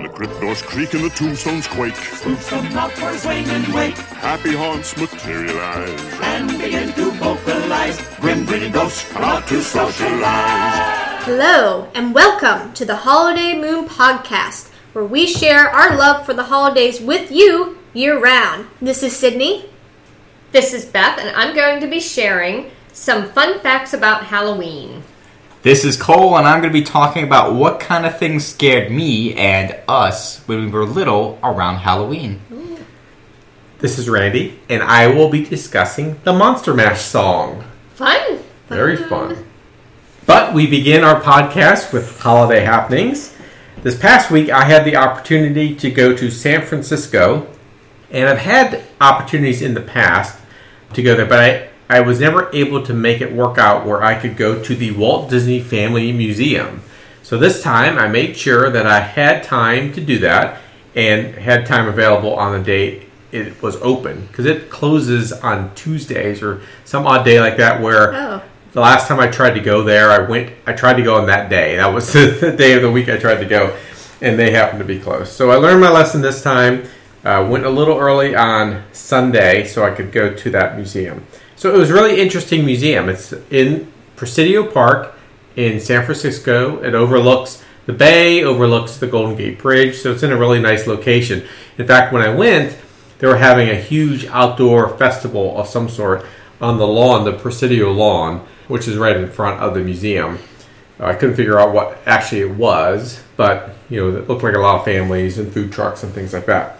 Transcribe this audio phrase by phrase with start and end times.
[0.00, 3.46] When the crypt doors creak and the tombstones quake, Spoofs come out for a swing
[3.50, 6.00] and wake happy haunts materialize.
[6.22, 8.00] and begin to vocalize.
[8.16, 11.24] Grim grinning ghosts come out to socialize.
[11.26, 16.44] Hello, and welcome to the Holiday Moon Podcast, where we share our love for the
[16.44, 18.68] holidays with you year round.
[18.80, 19.68] This is Sydney.
[20.52, 24.99] This is Beth, and I'm going to be sharing some fun facts about Halloween.
[25.62, 28.90] This is Cole, and I'm going to be talking about what kind of things scared
[28.90, 32.40] me and us when we were little around Halloween.
[33.78, 37.62] This is Randy, and I will be discussing the Monster Mash song.
[37.94, 38.38] Fun!
[38.68, 39.44] Very fun.
[40.24, 43.36] But we begin our podcast with holiday happenings.
[43.82, 47.46] This past week, I had the opportunity to go to San Francisco,
[48.10, 50.40] and I've had opportunities in the past
[50.94, 54.00] to go there, but I, I was never able to make it work out where
[54.02, 56.82] I could go to the Walt Disney Family Museum.
[57.24, 60.60] So this time, I made sure that I had time to do that
[60.94, 66.42] and had time available on the day it was open because it closes on Tuesdays
[66.42, 68.42] or some odd day like that where Oh.
[68.72, 70.52] the last time I tried to go there, I went.
[70.66, 71.76] I tried to go on that day.
[71.76, 73.76] That was the day of the week I tried to go,
[74.20, 75.32] and they happened to be closed.
[75.32, 76.84] So I learned my lesson this time.
[77.22, 81.26] Uh, went a little early on Sunday so I could go to that museum.
[81.60, 83.10] So it was a really interesting museum.
[83.10, 85.14] It's in Presidio Park
[85.56, 86.82] in San Francisco.
[86.82, 90.86] It overlooks the bay, overlooks the Golden Gate Bridge, so it's in a really nice
[90.86, 91.46] location.
[91.76, 92.78] In fact, when I went,
[93.18, 96.24] they were having a huge outdoor festival of some sort
[96.62, 100.38] on the lawn, the Presidio lawn, which is right in front of the museum.
[100.98, 104.54] Uh, I couldn't figure out what actually it was, but you know, it looked like
[104.54, 106.78] a lot of families and food trucks and things like that.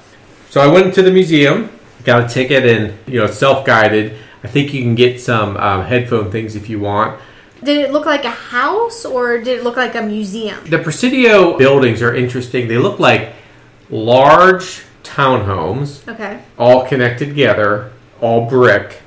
[0.48, 1.68] So I went to the museum,
[2.04, 4.16] got a ticket, and you know, self-guided.
[4.42, 7.20] I think you can get some um, headphone things if you want.
[7.62, 10.58] Did it look like a house or did it look like a museum?
[10.64, 12.68] The Presidio buildings are interesting.
[12.68, 13.34] They look like
[13.90, 16.40] large townhomes, Okay.
[16.58, 19.02] all connected together, all brick.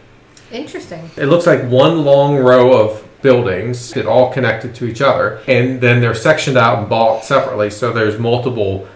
[0.52, 1.09] Interesting.
[1.17, 5.81] It looks like one long row of buildings that all connected to each other, and
[5.81, 7.69] then they're sectioned out and bought separately.
[7.72, 8.88] So there's multiple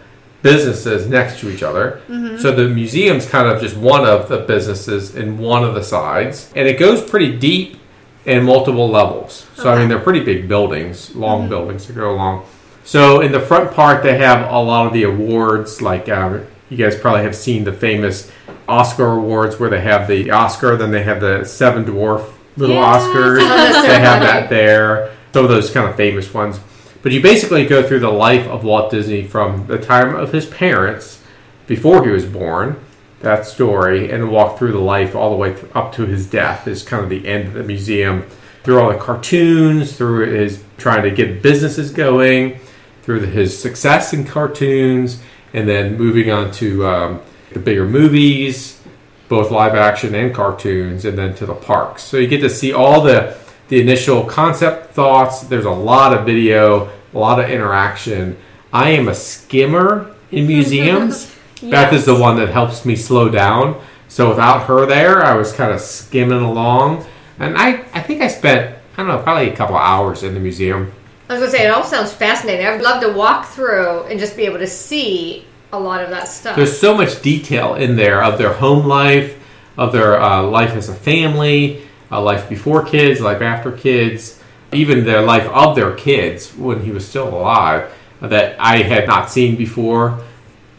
[0.41, 2.01] businesses next to each other.
[2.39, 6.51] So the museum's kind of just one of the businesses in one of the sides,
[6.55, 7.77] and it goes pretty deep
[8.25, 9.47] in multiple levels.
[9.55, 12.45] So I mean, they're pretty big buildings, long buildings that go along.
[12.83, 15.81] So in the front part, they have a lot of the awards.
[15.81, 18.31] Like um, you guys probably have seen the famous
[18.67, 23.03] Oscar awards, where they have the Oscar, then they have the Seven Dwarf Little Yes.
[23.03, 23.37] Oscars.
[23.87, 25.13] they have that there.
[25.33, 26.59] Some of those kind of famous ones.
[27.07, 30.45] But you basically go through the life of Walt Disney from the time of his
[30.45, 31.23] parents,
[31.65, 32.83] before he was born,
[33.21, 36.83] that story, and walk through the life all the way up to his death is
[36.83, 38.25] kind of the end of the museum.
[38.63, 42.59] Through all the cartoons, through his trying to get businesses going,
[43.03, 45.21] through his success in cartoons,
[45.53, 47.21] and then moving on to um,
[47.53, 48.83] the bigger movies,
[49.29, 52.03] both live action and cartoons, and then to the parks.
[52.03, 53.37] So you get to see all the
[53.69, 55.41] the initial concept thoughts.
[55.41, 58.37] There's a lot of video, a lot of interaction.
[58.71, 61.33] I am a skimmer in museums.
[61.61, 63.81] Beth is the one that helps me slow down.
[64.07, 67.05] So without her there, I was kind of skimming along,
[67.39, 70.39] and I I think I spent I don't know probably a couple hours in the
[70.39, 70.91] museum.
[71.29, 72.65] I was going to say, it all sounds fascinating.
[72.65, 76.29] I'd love to walk through and just be able to see a lot of that
[76.29, 76.55] stuff.
[76.55, 79.37] There's so much detail in there of their home life,
[79.77, 84.36] of their uh, life as a family, uh, life before kids, life after kids,
[84.77, 89.29] even their life of their kids when he was still alive that I had not
[89.29, 90.23] seen before.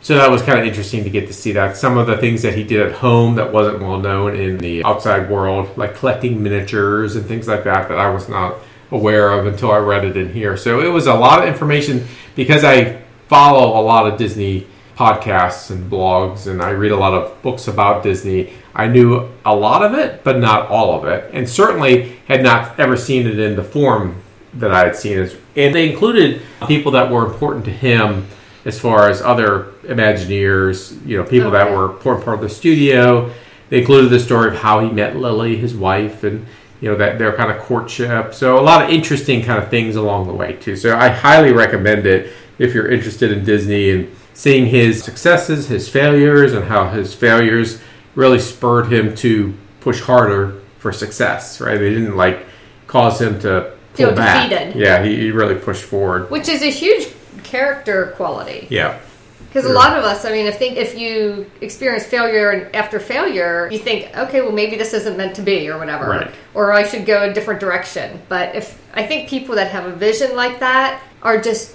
[0.01, 1.77] So that was kind of interesting to get to see that.
[1.77, 4.85] Some of the things that he did at home that wasn't well known in the
[4.85, 8.57] outside world, like collecting miniatures and things like that, that I was not
[8.91, 10.57] aware of until I read it in here.
[10.57, 14.67] So it was a lot of information because I follow a lot of Disney
[14.99, 18.53] podcasts and blogs and I read a lot of books about Disney.
[18.75, 22.81] I knew a lot of it, but not all of it, and certainly had not
[22.81, 24.21] ever seen it in the form
[24.55, 25.37] that I had seen it.
[25.55, 28.27] And they included people that were important to him
[28.65, 33.33] as far as other Imagineers, you know, people that were important part of the studio.
[33.69, 36.45] They included the story of how he met Lily, his wife, and
[36.81, 38.35] you know that their kind of courtship.
[38.35, 40.75] So a lot of interesting kind of things along the way too.
[40.77, 45.89] So I highly recommend it if you're interested in Disney and seeing his successes, his
[45.89, 47.81] failures, and how his failures
[48.15, 51.61] really spurred him to push harder for success.
[51.61, 51.79] Right?
[51.79, 52.47] They didn't like
[52.87, 54.77] cause him to Feel defeated.
[54.77, 56.31] Yeah, he, he really pushed forward.
[56.31, 57.09] which is a huge
[57.43, 58.67] character quality.
[58.71, 59.01] Yeah.
[59.49, 63.01] Because a lot of us, I mean, I think if you experience failure and after
[63.01, 66.31] failure, you think, okay, well, maybe this isn't meant to be, or whatever, Right.
[66.53, 68.21] or I should go a different direction.
[68.29, 71.75] But if I think people that have a vision like that are just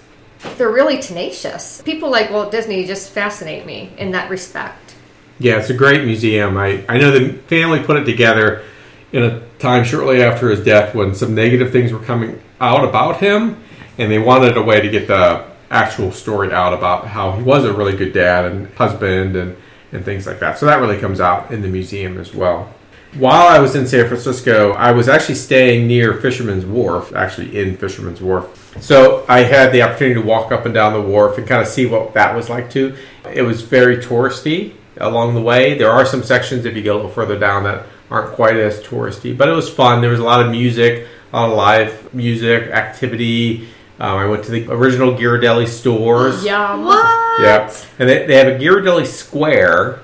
[0.58, 1.82] they're really tenacious.
[1.82, 4.96] People like Walt Disney just fascinate me in that respect.
[5.40, 6.58] Yeah, it's a great museum.
[6.58, 8.64] I, I know the family put it together
[9.12, 13.18] in a time shortly after his death when some negative things were coming out about
[13.18, 13.62] him,
[13.98, 17.66] and they wanted a way to get the actual story out about how he was
[17.66, 19.56] a really good dad and husband and,
[19.92, 20.58] and things like that.
[20.58, 22.74] So that really comes out in the museum as well.
[23.16, 27.78] While I was in San Francisco, I was actually staying near Fisherman's Wharf, actually in
[27.78, 28.76] Fisherman's Wharf.
[28.82, 31.68] So I had the opportunity to walk up and down the wharf and kind of
[31.68, 32.96] see what that was like too.
[33.32, 35.78] It was very touristy along the way.
[35.78, 38.82] There are some sections if you get a little further down that aren't quite as
[38.82, 40.02] touristy, but it was fun.
[40.02, 43.68] There was a lot of music, a lot of live music, activity.
[44.00, 46.44] Um, I went to the original Ghirardelli stores.
[46.44, 46.86] Yum.
[46.86, 47.42] What?
[47.42, 47.76] Yep.
[48.00, 50.02] And they, they have a Ghirardelli Square,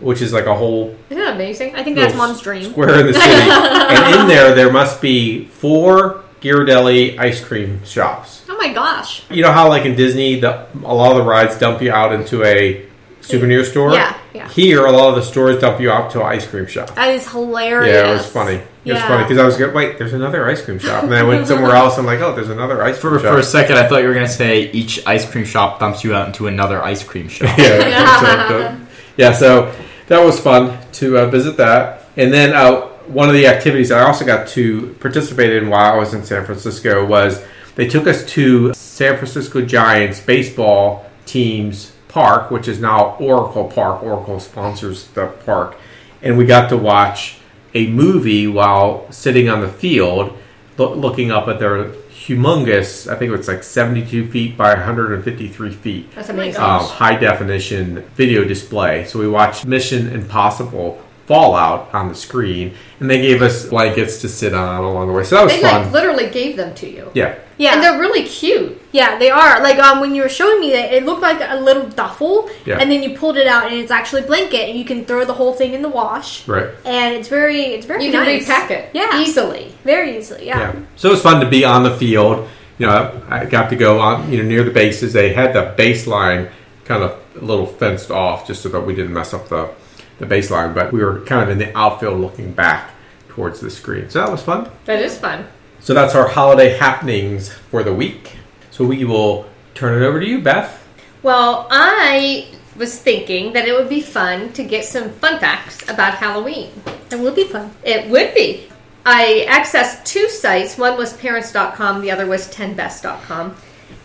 [0.00, 1.74] which is like a whole Isn't that amazing?
[1.74, 2.70] I think that's little mom's dream.
[2.70, 3.26] square in the city.
[3.26, 8.44] and in there, there must be four Ghirardelli ice cream shops.
[8.48, 9.28] Oh my gosh.
[9.30, 12.12] You know how, like in Disney, the, a lot of the rides dump you out
[12.12, 12.86] into a
[13.20, 13.92] souvenir store?
[13.92, 14.48] Yeah, yeah.
[14.48, 16.94] Here, a lot of the stores dump you out to an ice cream shop.
[16.94, 17.94] That is hilarious.
[17.94, 18.60] Yeah, it was funny.
[18.84, 21.04] It was funny because I was going, wait, there's another ice cream shop.
[21.04, 21.98] And then I went somewhere else.
[21.98, 23.32] I'm like, oh, there's another ice cream For, shop.
[23.34, 26.02] for a second, I thought you were going to say each ice cream shop dumps
[26.02, 27.56] you out into another ice cream shop.
[27.58, 28.86] yeah, so,
[29.16, 29.32] yeah.
[29.32, 29.72] So
[30.12, 34.02] that was fun to uh, visit that, and then uh, one of the activities I
[34.02, 37.42] also got to participate in while I was in San Francisco was
[37.76, 44.02] they took us to San Francisco Giants baseball team's park, which is now Oracle Park.
[44.02, 45.76] Oracle sponsors the park,
[46.20, 47.38] and we got to watch
[47.72, 50.36] a movie while sitting on the field,
[50.76, 51.90] loo- looking up at their
[52.26, 53.10] humongous.
[53.10, 56.60] I think it was like 72 feet by 153 feet That's amazing.
[56.62, 59.04] um, high definition video display.
[59.04, 64.28] So we watched Mission Impossible Fallout on the screen, and they gave us blankets to
[64.28, 65.22] sit on along the way.
[65.24, 65.84] So that was they fun.
[65.84, 67.10] like literally gave them to you.
[67.14, 67.74] yeah, Yeah.
[67.74, 68.81] And they're really cute.
[68.92, 69.62] Yeah, they are.
[69.62, 72.76] Like um, when you were showing me that, it looked like a little duffel, Yeah.
[72.78, 75.24] and then you pulled it out, and it's actually a blanket, and you can throw
[75.24, 76.46] the whole thing in the wash.
[76.46, 76.68] right.
[76.84, 79.18] And it's very, it's very You can repack it Yeah.
[79.20, 79.72] easily.
[79.84, 80.46] very easily.
[80.46, 80.58] Yeah.
[80.58, 80.72] Yeah.
[80.96, 82.46] So it was fun to be on the field.
[82.78, 85.12] You know, I got to go on, you know, near the bases.
[85.12, 86.48] They had the baseline
[86.84, 89.70] kind of a little fenced off just so that we didn't mess up the,
[90.18, 92.90] the baseline, but we were kind of in the outfield looking back
[93.28, 94.10] towards the screen.
[94.10, 94.68] So that was fun.
[94.84, 95.46] That is fun.
[95.80, 98.36] So that's our holiday happenings for the week.
[98.82, 100.84] So we will turn it over to you, Beth.
[101.22, 106.14] Well, I was thinking that it would be fun to get some fun facts about
[106.14, 106.72] Halloween.
[107.12, 107.70] It would be fun.
[107.84, 108.66] It would be.
[109.06, 110.76] I accessed two sites.
[110.76, 113.54] One was parents.com, the other was 10best.com.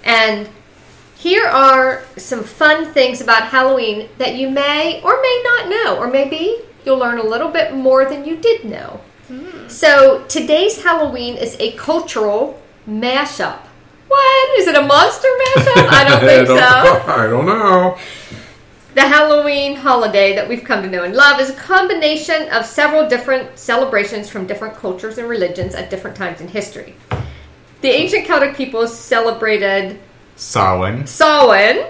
[0.04, 0.48] And
[1.16, 6.08] here are some fun things about Halloween that you may or may not know, or
[6.08, 9.02] maybe you'll learn a little bit more than you did know.
[9.28, 9.68] Hmm.
[9.70, 13.67] So, today's Halloween is a cultural mashup.
[14.08, 14.60] What?
[14.60, 15.88] Is it a monster mashup?
[15.90, 16.56] I don't think so.
[16.56, 17.98] I don't know.
[18.96, 23.08] The Halloween holiday that we've come to know and love is a combination of several
[23.08, 26.96] different celebrations from different cultures and religions at different times in history.
[27.82, 30.00] The ancient Celtic peoples celebrated
[30.36, 31.06] Samhain.
[31.06, 31.86] Samhain,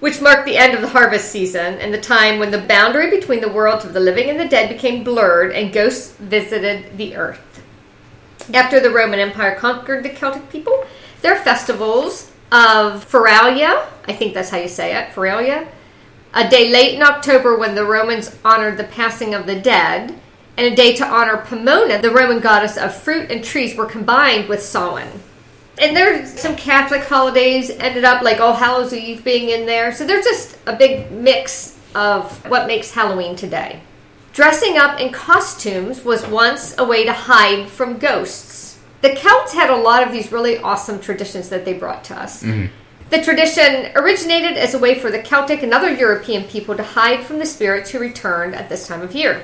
[0.00, 3.40] which marked the end of the harvest season and the time when the boundary between
[3.40, 7.51] the worlds of the living and the dead became blurred and ghosts visited the earth.
[8.52, 10.84] After the Roman Empire conquered the Celtic people,
[11.20, 15.68] their festivals of Feralia, I think that's how you say it, Feralia,
[16.34, 20.18] a day late in October when the Romans honored the passing of the dead,
[20.56, 24.48] and a day to honor Pomona, the Roman goddess of fruit and trees, were combined
[24.48, 25.08] with Samhain.
[25.78, 29.92] And there's some Catholic holidays ended up like All Hallows Eve being in there.
[29.92, 33.80] So there's just a big mix of what makes Halloween today.
[34.32, 38.78] Dressing up in costumes was once a way to hide from ghosts.
[39.02, 42.42] The Celts had a lot of these really awesome traditions that they brought to us.
[42.42, 42.72] Mm-hmm.
[43.10, 47.26] The tradition originated as a way for the Celtic and other European people to hide
[47.26, 49.42] from the spirits who returned at this time of year.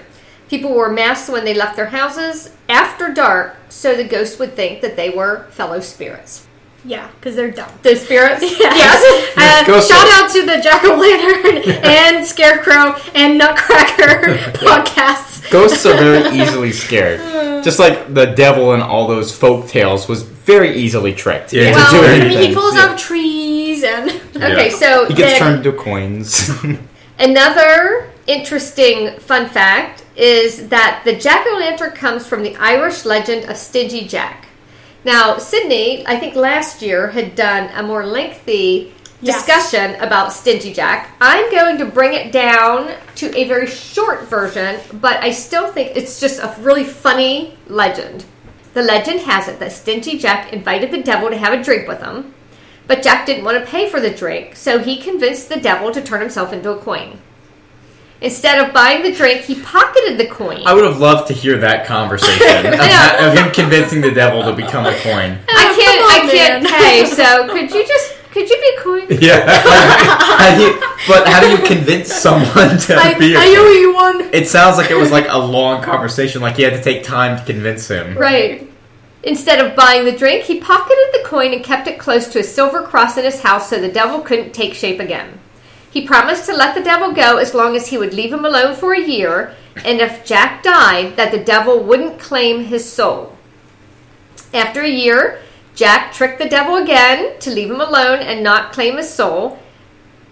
[0.48, 4.80] People wore masks when they left their houses after dark so the ghosts would think
[4.80, 6.47] that they were fellow spirits.
[6.84, 7.70] Yeah, because they're dumb.
[7.82, 8.42] The spirits?
[8.58, 9.34] Yes.
[9.36, 15.50] Uh, shout are- out to the Jack o' Lantern and Scarecrow and Nutcracker podcasts.
[15.50, 17.20] Ghosts are very easily scared.
[17.64, 21.52] Just like the devil in all those folk tales was very easily tricked.
[21.52, 21.62] Yeah.
[21.68, 22.54] into Well, doing I mean, he things.
[22.54, 22.82] falls Yeah.
[22.82, 24.10] out of trees and.
[24.36, 26.50] Okay, so He gets then- turned into coins.
[27.18, 33.50] Another interesting fun fact is that the jack o' lantern comes from the Irish legend
[33.50, 34.47] of Stingy Jack.
[35.08, 39.36] Now, Sydney, I think last year, had done a more lengthy Yes.
[39.36, 41.16] discussion about Stingy Jack.
[41.18, 45.96] I'm going to bring it down to a very short version, but I still think
[45.96, 48.26] it's just a really funny legend.
[48.74, 52.02] The legend has it that Stingy Jack invited the devil to have a drink with
[52.02, 52.34] him.
[52.86, 56.02] But Jack didn't want to pay for the drink, so he convinced the devil to
[56.02, 57.18] turn himself into a coin.
[58.20, 60.60] Instead of buying the drink, he pocketed the coin.
[60.66, 63.26] I would have loved to hear that conversation of, Yeah.
[63.28, 65.38] of him convincing the devil to become a coin.
[65.48, 66.02] I can't.
[66.02, 66.72] on, I can't man.
[66.72, 67.04] pay.
[67.14, 68.14] So could you just?
[68.32, 69.06] Could you be a coin?
[69.22, 69.48] Yeah.
[69.48, 73.64] How do you, but how do you convince someone to I, be a I owe
[73.64, 73.80] coin?
[73.80, 74.34] you one.
[74.34, 76.42] It sounds like it was like a long conversation.
[76.42, 78.16] Like you had to take time to convince him.
[78.18, 78.70] Right.
[79.22, 82.44] Instead of buying the drink, he pocketed the coin and kept it close to a
[82.44, 85.38] silver cross in his house so the devil couldn't take shape again.
[85.90, 88.74] He promised to let the devil go as long as he would leave him alone
[88.74, 89.54] for a year,
[89.84, 93.36] and if Jack died, that the devil wouldn't claim his soul.
[94.52, 95.40] After a year,
[95.74, 99.58] Jack tricked the devil again to leave him alone and not claim his soul.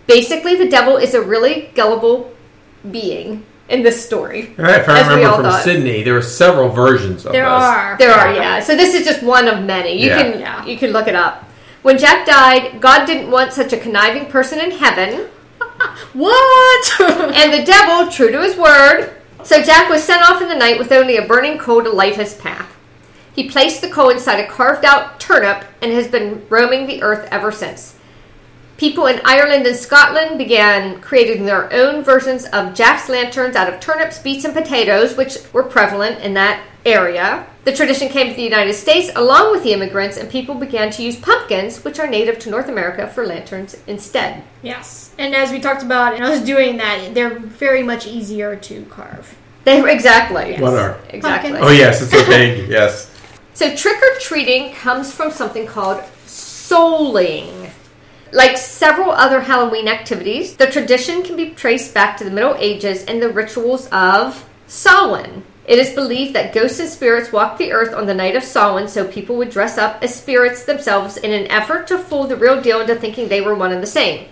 [0.06, 2.32] Basically, the devil is a really gullible
[2.90, 4.54] being in this story.
[4.56, 5.64] Right, if I As we remember all from thought.
[5.64, 7.52] Sydney, there are several versions of There this.
[7.52, 7.96] are.
[7.98, 8.60] There are, yeah.
[8.60, 10.00] So this is just one of many.
[10.00, 10.22] You Yeah.
[10.22, 10.64] can Yeah.
[10.66, 11.44] you can look it up.
[11.82, 15.26] When Jack died, God didn't want such a conniving person in heaven,
[16.12, 17.00] What?
[17.00, 20.78] and the devil, true to his word, so Jack was sent off in the night
[20.78, 22.74] with only a burning coal to light his path.
[23.34, 27.28] He placed the coal inside a carved out turnip and has been roaming the earth
[27.30, 27.95] ever since.
[28.76, 33.80] People in Ireland and Scotland began creating their own versions of Jack's lanterns out of
[33.80, 37.46] turnips, beets, and potatoes, which were prevalent in that area.
[37.64, 41.02] The tradition came to the United States along with the immigrants, and people began to
[41.02, 44.42] use pumpkins, which are native to North America, for lanterns instead.
[44.62, 45.14] yes.
[45.18, 48.84] And as we talked about, and I was doing that, they're very much easier to
[48.84, 49.34] carve.
[49.64, 50.56] They exactly.
[50.58, 51.00] What are?
[51.08, 51.50] Exactly.
[51.52, 51.58] Pumpkins.
[51.60, 53.10] Oh yes, it's a big yes.
[53.54, 57.65] So trick or treating comes from something called souling.
[58.32, 63.04] Like several other Halloween activities, the tradition can be traced back to the Middle Ages
[63.04, 65.44] and the rituals of Samhain.
[65.66, 68.88] It is believed that ghosts and spirits walk the earth on the night of Samhain,
[68.88, 72.60] so people would dress up as spirits themselves in an effort to fool the real
[72.60, 74.28] deal into thinking they were one and the same,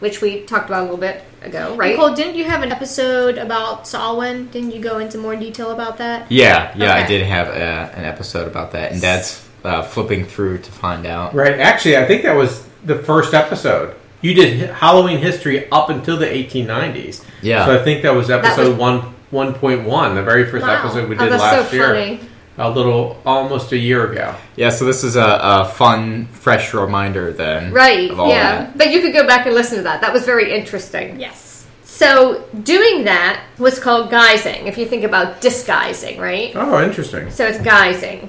[0.00, 1.92] which we talked about a little bit ago, right?
[1.92, 4.48] Nicole, didn't you have an episode about Samhain?
[4.48, 6.30] Didn't you go into more detail about that?
[6.30, 10.58] Yeah, yeah, I did have uh, an episode about that, and Dad's uh, flipping through
[10.58, 11.34] to find out.
[11.34, 11.58] Right.
[11.58, 13.94] Actually, I think that was the first episode.
[14.20, 17.22] You did Halloween history up until the 1890s.
[17.42, 17.66] Yeah.
[17.66, 20.78] So I think that was episode was- one one point one, the very first Wow.
[20.78, 21.86] episode we Oh, did that's last so year.
[21.88, 22.20] funny.
[22.56, 24.32] A little, almost a year ago.
[24.54, 27.72] Yeah, so this is a, a fun, fresh reminder then.
[27.72, 28.58] Right, Of all yeah.
[28.58, 28.78] that.
[28.78, 30.02] But you could go back and listen to that.
[30.02, 31.18] That was very interesting.
[31.18, 31.66] Yes.
[31.82, 34.66] So doing that was called guising.
[34.66, 36.52] If you think about disguising, right?
[36.54, 37.28] Oh, interesting.
[37.32, 38.28] So it's guising.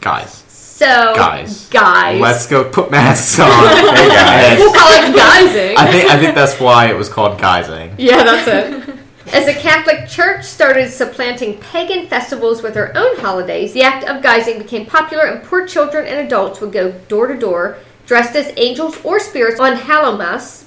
[0.00, 0.42] Guys,
[0.80, 1.68] So Guys.
[1.68, 2.18] guys.
[2.18, 3.46] let's go put masks on.
[3.50, 4.58] hey guys.
[4.58, 5.76] we'll call it guising.
[5.76, 7.94] I think I think that's why it was called guising.
[7.98, 8.96] yeah, that's it.
[9.34, 14.22] As the Catholic Church started supplanting pagan festivals with their own holidays, the act of
[14.22, 18.50] guising became popular, and poor children and adults would go door to door dressed as
[18.56, 20.64] angels or spirits on Hallowmas,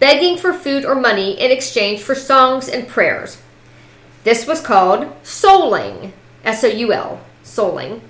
[0.00, 3.40] begging for food or money in exchange for songs and prayers.
[4.24, 6.10] This was called souling,
[6.42, 8.00] S O U L, souling.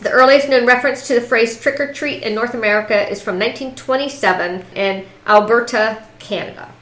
[0.00, 3.34] The earliest known reference to the phrase trick or treat in North America is from
[3.34, 6.72] 1927 in Alberta, Canada.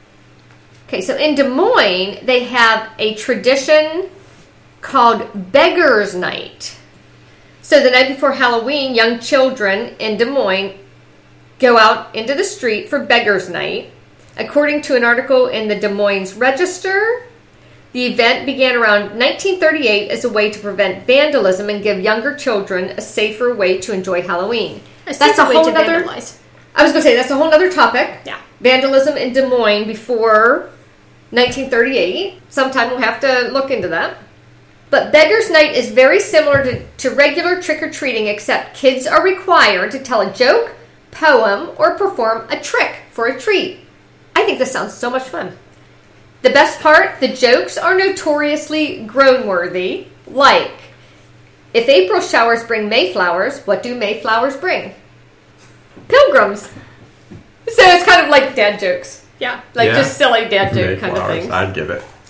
[0.87, 4.09] Okay, so in Des Moines, they have a tradition
[4.81, 6.77] called Beggar's Night.
[7.61, 10.79] So the night before Halloween, young children in Des Moines
[11.59, 13.91] go out into the street for Beggar's Night.
[14.37, 17.26] According to an article in the Des Moines Register,
[17.93, 22.85] the event began around 1938 as a way to prevent vandalism and give younger children
[22.97, 24.81] a safer way to enjoy Halloween.
[25.05, 26.03] That's That's a whole other.
[26.03, 26.39] vandalize.
[26.75, 28.19] I was going to say that's a whole other topic.
[28.25, 28.39] Yeah.
[28.59, 30.69] Vandalism in Des Moines before
[31.31, 32.41] 1938.
[32.49, 34.17] Sometime we'll have to look into that.
[34.89, 39.23] But Beggar's Night is very similar to, to regular trick or treating, except kids are
[39.23, 40.75] required to tell a joke,
[41.11, 43.79] poem, or perform a trick for a treat.
[44.35, 45.57] I think this sounds so much fun.
[46.41, 50.71] The best part the jokes are notoriously groan worthy, like,
[51.73, 54.93] if April showers bring Mayflowers, what do Mayflowers bring?
[56.07, 56.61] Pilgrims.
[57.69, 59.25] So it's kind of like dad jokes.
[59.39, 59.61] Yeah.
[59.73, 59.95] Like Yeah.
[59.97, 61.51] just silly dad joke kind of things.
[61.51, 62.01] I'd give it.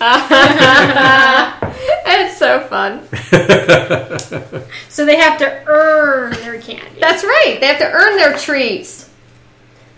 [2.06, 3.02] it's so fun.
[4.88, 6.98] So they have to earn their candy.
[7.00, 7.58] That's right.
[7.60, 9.07] They have to earn their treats.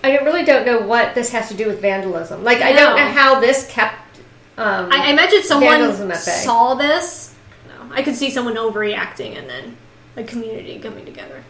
[0.02, 2.42] I really don't know what this has to do with vandalism.
[2.44, 3.04] Like I don't No.
[3.04, 3.96] know how this kept.
[4.56, 7.34] Um, I, I imagine someone saw this.
[7.68, 9.76] No, I could see someone overreacting and then
[10.16, 11.42] a community coming together.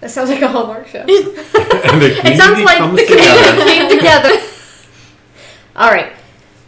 [0.00, 1.00] that sounds like a Hallmark show.
[1.08, 3.64] And the It sounds like comes the together.
[3.64, 4.30] came together.
[5.76, 6.12] All right.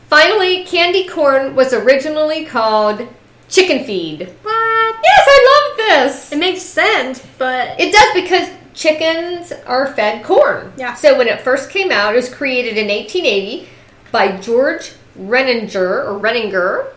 [0.09, 3.07] Finally, candy corn was originally called
[3.49, 4.21] chicken feed.
[4.43, 4.97] What?
[5.03, 5.77] Yes, I love
[6.07, 6.33] this.
[6.33, 10.73] It makes sense, but It does because chickens are fed corn.
[10.77, 10.95] Yeah.
[10.95, 13.69] So when it first came out, it was created in 1880
[14.13, 16.93] by George Renninger or Renninger.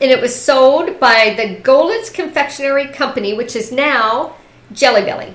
[0.00, 4.36] And it was sold by the Goelitz Confectionery Company, which is now
[4.72, 5.34] Jelly Belly,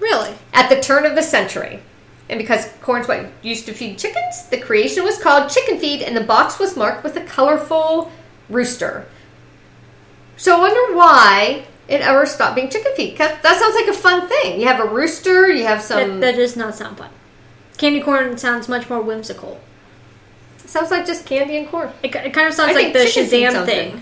[0.00, 0.34] Really?
[0.52, 1.80] at the turn of the century.
[2.30, 6.16] And because corn's what used to feed chickens, the creation was called Chicken Feed, and
[6.16, 8.10] the box was marked with a colorful
[8.48, 9.06] rooster.
[10.36, 13.16] So I wonder why it ever stop being chicken feed.
[13.18, 14.60] 'Cause that sounds like a fun thing.
[14.60, 16.20] You have a rooster, you have some.
[16.20, 17.10] that, that does not sound fun.
[17.78, 19.60] Candy corn sounds much more whimsical.
[20.64, 21.90] sounds like just candy and corn.
[22.02, 23.90] It, it kind of sounds I like the Shazam thing.
[23.92, 24.00] good.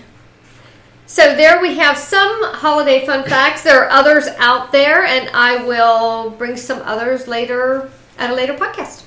[1.07, 3.63] So there we have some holiday fun facts.
[3.63, 8.53] There are others out there, and I will bring some others later at a later
[8.53, 9.01] podcast.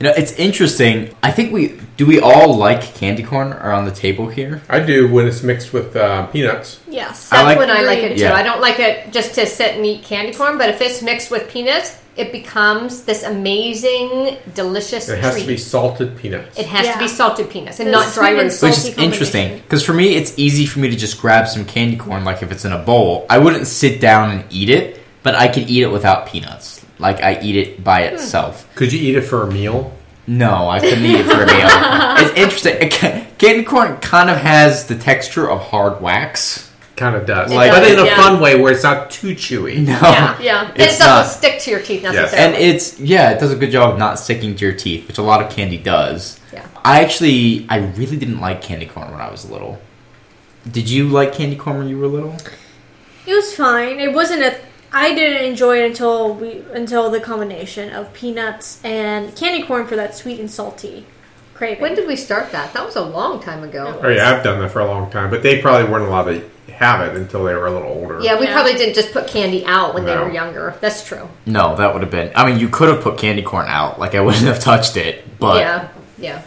[0.00, 1.14] You know, it's interesting.
[1.22, 2.04] I think we do.
[2.06, 4.60] We all like candy corn around the table here.
[4.68, 6.80] I do when it's mixed with uh, peanuts.
[6.88, 7.28] Yes.
[7.32, 8.22] I like- when I like it too.
[8.24, 8.34] Yeah.
[8.34, 11.30] I don't like it just to sit and eat candy corn, but if it's mixed
[11.30, 15.42] with peanuts, it becomes this amazing, delicious It has treat.
[15.42, 16.58] to be salted peanuts.
[16.58, 16.92] it has Yeah.
[16.94, 19.84] to be salted peanuts and The not dry sweet and salty Which is interesting because
[19.84, 22.64] for me, it's easy for me to just grab some candy corn, like if it's
[22.64, 23.26] in a bowl.
[23.30, 26.73] I wouldn't sit down and eat it, but I could eat it without peanuts.
[26.98, 28.14] Like I eat it by hmm.
[28.14, 28.72] itself.
[28.74, 29.92] Could you eat it for a meal?
[30.26, 31.68] No, I couldn't eat it for a meal.
[32.16, 32.76] It's interesting.
[32.80, 36.70] It ca- Candy corn kind of has the texture of hard wax.
[36.96, 38.16] Kind of does, Like- but in a Yeah.
[38.16, 39.78] fun way where it's not too chewy.
[39.84, 39.92] No.
[40.00, 40.68] Yeah, yeah.
[40.68, 41.26] And it It's doesn't not.
[41.26, 42.14] stick to your teeth Yes.
[42.14, 42.54] necessarily.
[42.54, 45.18] And it's yeah, it does a good job of not sticking to your teeth, which
[45.18, 46.38] a lot of candy does.
[46.52, 46.64] Yeah.
[46.84, 49.80] I actually I really didn't like candy corn when I was little.
[50.70, 52.36] Did you like candy corn when you were little?
[53.26, 53.98] It was fine.
[54.00, 54.56] It wasn't a.
[54.94, 59.96] I didn't enjoy it until we until the combination of peanuts and candy corn for
[59.96, 61.04] that sweet and salty
[61.52, 61.82] craving.
[61.82, 62.72] when did we start that?
[62.72, 63.98] That was a long time ago.
[64.02, 66.48] Oh yeah, I've done that for a long time, but they probably weren't allowed to
[66.72, 68.20] have it until they were a little older.
[68.20, 68.52] Yeah, we Yeah.
[68.54, 70.24] probably didn't just put candy out when they No.
[70.24, 70.74] were younger.
[70.80, 71.28] That's true.
[71.46, 72.30] No, that would have been.
[72.34, 73.98] I mean, you could have put candy corn out.
[74.00, 75.24] Like I wouldn't have touched it.
[75.38, 76.42] But yeah, yeah,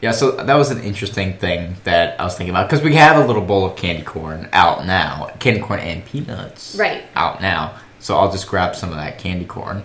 [0.00, 0.10] yeah.
[0.12, 3.26] so that was an interesting thing that I was thinking about because we have a
[3.26, 7.04] little bowl of candy corn out now, candy corn and peanuts, Right.
[7.14, 7.74] out now.
[7.98, 9.82] So I'll just grab some of that candy corn.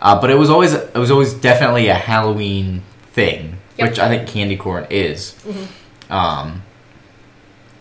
[0.00, 2.82] Uh, but it was always it was always definitely a Halloween
[3.12, 3.88] thing, Yep.
[3.90, 5.34] which I think candy corn is.
[6.10, 6.62] Um,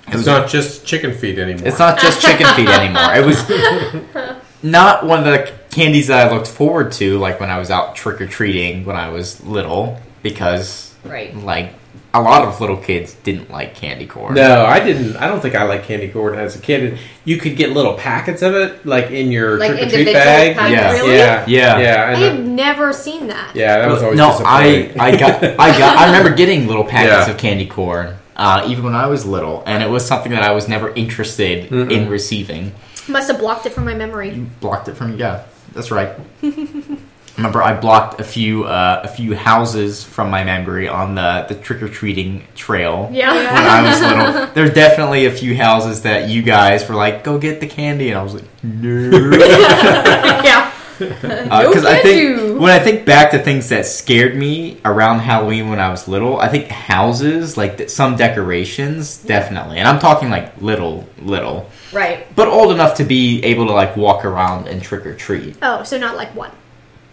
[0.08, 1.68] it It's was not just chicken feed anymore.
[1.68, 3.14] It's not just chicken feed anymore.
[3.16, 7.58] It was not one of the candies that I looked forward to, like when I
[7.60, 11.36] was out trick or treating when I was little, because Right.
[11.36, 11.74] like
[12.16, 14.36] a lot of little kids didn't like candy corn.
[14.36, 15.16] No, I didn't.
[15.18, 17.00] I don't think I liked candy corn as a kid.
[17.26, 20.56] You could get little packets of it, like in your Like trick or treat bag.
[20.56, 20.72] packets.
[20.76, 20.92] Yeah.
[20.94, 21.18] Really?
[21.18, 21.80] yeah, Yeah.
[21.80, 22.06] yeah.
[22.16, 23.56] I have uh, never seen that.
[23.56, 24.94] yeah, that was always no, I.
[25.00, 27.34] I got I got I remember getting little packets Yeah.
[27.34, 28.16] of candy corn.
[28.36, 31.72] Uh, even when I was little, and it was something that I was never interested
[31.72, 32.74] in receiving.
[33.08, 34.32] Must have blocked it from my memory.
[34.60, 36.12] blocked it from yeah that's right
[37.38, 41.56] remember i blocked a few uh, a few houses from my memory on the the
[41.56, 43.34] trick-or-treating trail Yeah.
[43.34, 47.38] when i was little there's definitely a few houses that you guys were like go
[47.40, 49.28] get the candy and i was like no
[50.44, 50.72] yeah.
[51.00, 52.60] because i think you.
[52.60, 56.40] when i think back to things that scared me around halloween when i was little
[56.40, 62.26] i think houses like th- some decorations definitely and i'm talking like little little Right.
[62.36, 65.84] but old enough to be able to like walk around and trick or treat Oh,
[65.84, 66.50] so not like one.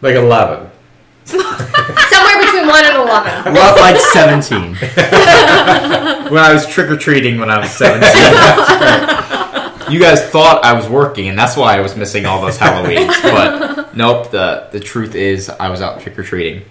[0.03, 0.71] Like eleven.
[1.25, 3.45] Somewhere between one and eleven.
[3.55, 4.75] Not like 17.
[4.75, 9.93] when I was trick or treating when I was 17.
[9.93, 13.23] you guys thought I was working, and that's why I was missing all those Halloweens.
[13.23, 16.65] But nope, the, the truth is I was out trick or treating.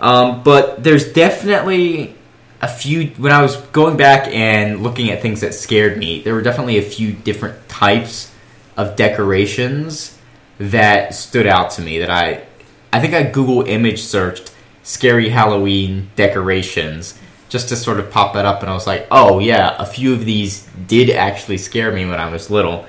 [0.00, 2.16] Um, but there's definitely
[2.60, 6.34] a few, when I was going back and looking at things that scared me, there
[6.34, 8.32] were definitely a few different types
[8.76, 10.18] of decorations
[10.58, 12.46] that stood out to me that I
[12.94, 14.52] I think I Google image searched
[14.84, 19.38] scary Halloween decorations just to sort of pop that up, and I was like, oh
[19.40, 22.86] yeah, a few of these did actually scare me when I was little.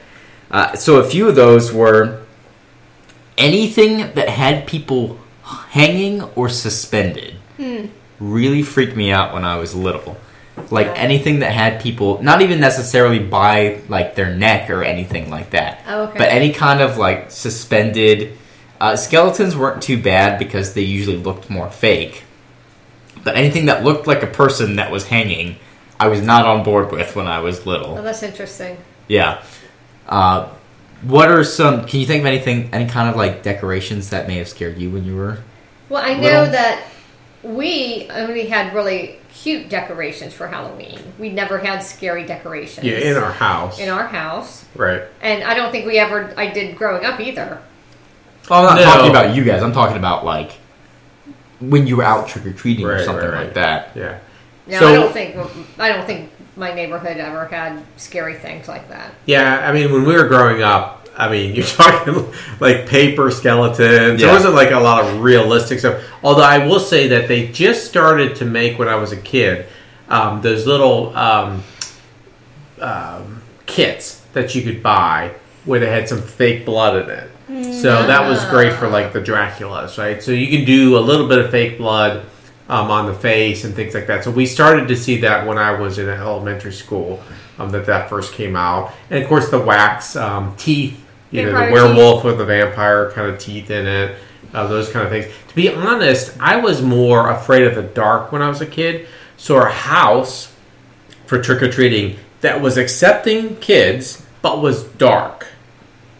[0.51, 2.21] Uh, so a few of those were
[3.37, 5.19] anything that had people
[5.69, 7.35] hanging or suspended.
[8.19, 10.17] Really freaked me out when I was little.
[10.71, 15.49] Like anything that had people, not even necessarily by like their neck or anything like
[15.51, 16.17] that, Oh, okay.
[16.17, 18.37] but any kind of like suspended
[18.79, 22.23] uh, skeletons weren't too bad because they usually looked more fake.
[23.23, 25.57] But anything that looked like a person that was hanging,
[25.99, 27.97] I was not on board with when I was little.
[27.97, 28.77] Oh, that's interesting.
[29.07, 29.43] Yeah.
[30.07, 30.49] Uh,
[31.01, 31.85] what are some?
[31.85, 32.69] Can you think of anything?
[32.73, 35.39] Any kind of like decorations that may have scared you when you were?
[35.89, 36.51] Well, I know Little.
[36.51, 36.83] that
[37.43, 40.99] we only had really cute decorations for Halloween.
[41.19, 42.85] We never had scary decorations.
[42.85, 43.79] Yeah, in our house.
[43.79, 45.03] in our house, right.
[45.21, 46.33] and I don't think we ever.
[46.37, 47.61] I did growing up either.
[48.49, 48.83] Oh, I'm not No.
[48.83, 49.63] talking about you guys.
[49.63, 50.51] I'm talking about like
[51.59, 53.91] when you were out trick or treating or something right, like that.
[53.95, 54.17] Yeah.
[54.67, 55.35] No, So- I don't think.
[55.79, 59.11] I don't think my neighborhood ever had scary things like that.
[59.25, 63.77] Yeah, I mean, when we were growing up, I mean, you're talking like paper skeletons.
[64.19, 64.31] There Yeah.
[64.33, 66.01] wasn't like a lot of realistic stuff.
[66.23, 69.65] Although I will say that they just started to make when I was a kid
[70.09, 71.63] um, those little um,
[72.81, 75.31] um, kits that you could buy
[75.65, 77.31] where they had some fake blood in it.
[77.47, 80.21] So that was great for like the Draculas, right?
[80.21, 82.25] So you can do a little bit of fake blood
[82.67, 84.23] um, on the face and things like that.
[84.23, 87.21] So we started to see that when I was in elementary school
[87.59, 90.99] um, that that first came out, and of course the wax um, teeth,
[91.31, 94.17] know, the Vampire werewolf or the vampire kind of teeth in it,
[94.53, 95.31] uh, those kind of things.
[95.49, 99.07] To be honest, I was more afraid of the dark when I was a kid.
[99.37, 100.51] So our house
[101.25, 105.47] for trick or treating that was accepting kids but was dark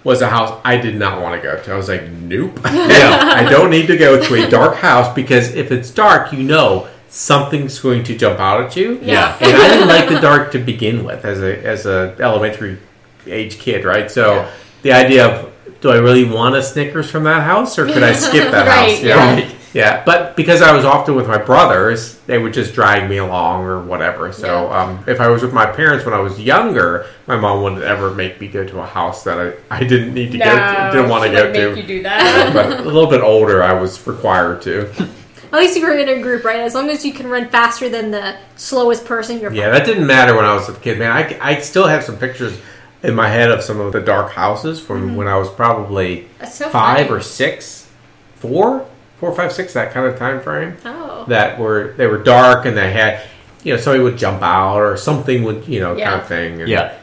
[0.05, 1.73] was a house I did not want to go to.
[1.73, 2.57] I was like, nope.
[2.65, 3.19] Yeah.
[3.35, 6.87] I don't need to go to a dark house because if it's dark, you know
[7.09, 8.99] something's going to jump out at you.
[9.01, 9.35] Yeah.
[9.41, 12.77] And I didn't like the dark to begin with as a as a elementary
[13.25, 14.09] age kid, right?
[14.09, 14.51] So Yeah.
[14.83, 18.13] the idea of do I really want a Snickers from that house or could I
[18.13, 19.01] skip that Right, house?
[19.01, 19.07] Know?
[19.07, 19.49] yeah.
[19.75, 23.65] Yeah, but because I was often with my brothers, they would just drag me along
[23.65, 24.31] or whatever.
[24.31, 24.83] So Yeah.
[24.83, 28.09] um, if I was with my parents when I was younger, my mom wouldn't ever
[28.11, 31.09] make me go to a house that I, I didn't need to go to, didn't
[31.09, 31.75] want to go to.
[31.75, 32.53] Make you do that.
[32.53, 34.89] but a little bit older, I was required to.
[35.51, 36.61] At least you were in a group, right?
[36.61, 40.07] As long as you can run faster than the slowest person, you're Yeah, that didn't
[40.07, 41.11] matter when I was a kid, man.
[41.11, 42.57] I, I still have some pictures
[43.03, 46.69] in my head of some of the dark houses from when I was probably so
[46.69, 47.19] five funny.
[47.19, 47.89] or six,
[48.35, 48.87] four,
[49.19, 50.77] four, five, six, that kind of time frame.
[50.85, 51.25] Oh.
[51.27, 53.21] that were they were dark and they had
[53.63, 56.61] you know somebody would jump out or something would you know kind of thing.
[56.61, 56.93] And- Yeah.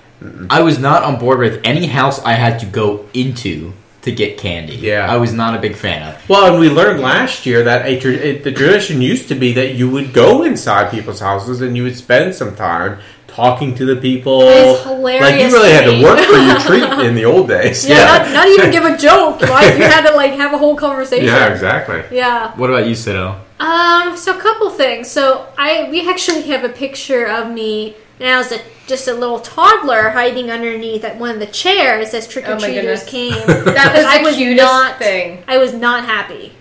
[0.50, 3.72] I was not on board with any house I had to go into
[4.02, 4.74] to get candy.
[4.76, 5.12] Yeah.
[5.12, 6.28] I was not a big fan of.
[6.28, 9.52] Well, and we learned last year that a, tra- it, the tradition used to be
[9.54, 12.98] that you would go inside people's houses and you would spend some time
[13.34, 14.40] talking to the people.
[14.40, 17.24] That is hilarious Like you really to had to work for your treat in the
[17.24, 17.86] old days.
[17.88, 19.40] Yeah, Not, not even give a joke.
[19.42, 19.76] Right?
[19.76, 21.26] You had to like have a whole conversation.
[21.26, 22.02] Yeah, exactly.
[22.16, 22.56] Yeah.
[22.56, 23.38] What about you, Sido?
[23.60, 24.16] Um.
[24.16, 25.10] So a couple things.
[25.10, 29.14] So I we actually have a picture of me when I was a, just a
[29.14, 33.04] little toddler hiding underneath at one of the chairs as trick or Oh my treaters
[33.04, 33.10] goodness.
[33.10, 33.46] came.
[33.46, 35.44] That Because was I the was cutest not thing.
[35.48, 36.52] I was not happy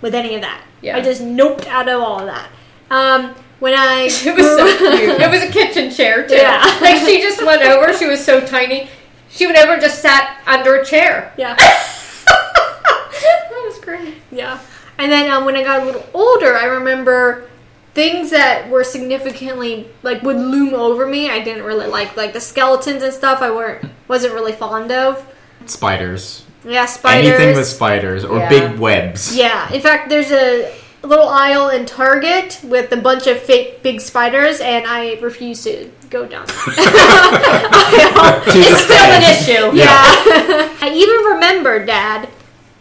[0.00, 0.62] with any of that.
[0.80, 0.96] Yeah.
[0.96, 2.48] I just noped out of all of that.
[2.90, 3.34] Um.
[3.64, 5.20] When I It was so cute.
[5.22, 6.34] It was a kitchen chair too.
[6.34, 6.60] Yeah.
[6.82, 7.96] Like she just went over.
[7.96, 8.90] She was so tiny.
[9.30, 11.32] She went over and just sat under a chair.
[11.38, 11.56] yeah.
[12.26, 14.16] That was great.
[14.30, 14.60] Yeah.
[14.98, 17.48] And then um, when I got a little older, I remember
[17.94, 21.30] things that were significantly like would loom over me.
[21.30, 23.40] I didn't really like like the skeletons and stuff.
[23.40, 25.24] I weren't wasn't really fond of.
[25.64, 26.44] Spiders.
[26.66, 27.30] Yeah, spiders.
[27.32, 28.48] Anything with spiders or Yeah.
[28.50, 29.34] big webs.
[29.34, 29.72] yeah.
[29.72, 30.70] In fact, there's a
[31.06, 35.90] little aisle in Target with a bunch of fake big spiders, and I refuse to
[36.10, 36.46] go down.
[36.46, 36.54] there.
[38.46, 39.76] It's still an issue.
[39.76, 39.88] Yeah.
[40.80, 42.28] I even remember, Dad.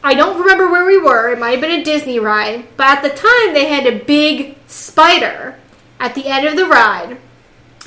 [0.03, 1.31] I don't remember where we were.
[1.31, 2.65] It might have been a Disney ride.
[2.75, 5.57] But at the time, they had a big spider
[5.99, 7.17] at the end of the ride.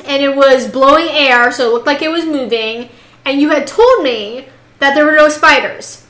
[0.04, 2.88] And it was blowing air, so it looked like it was moving.
[3.24, 6.05] And you had told me that there were no spiders.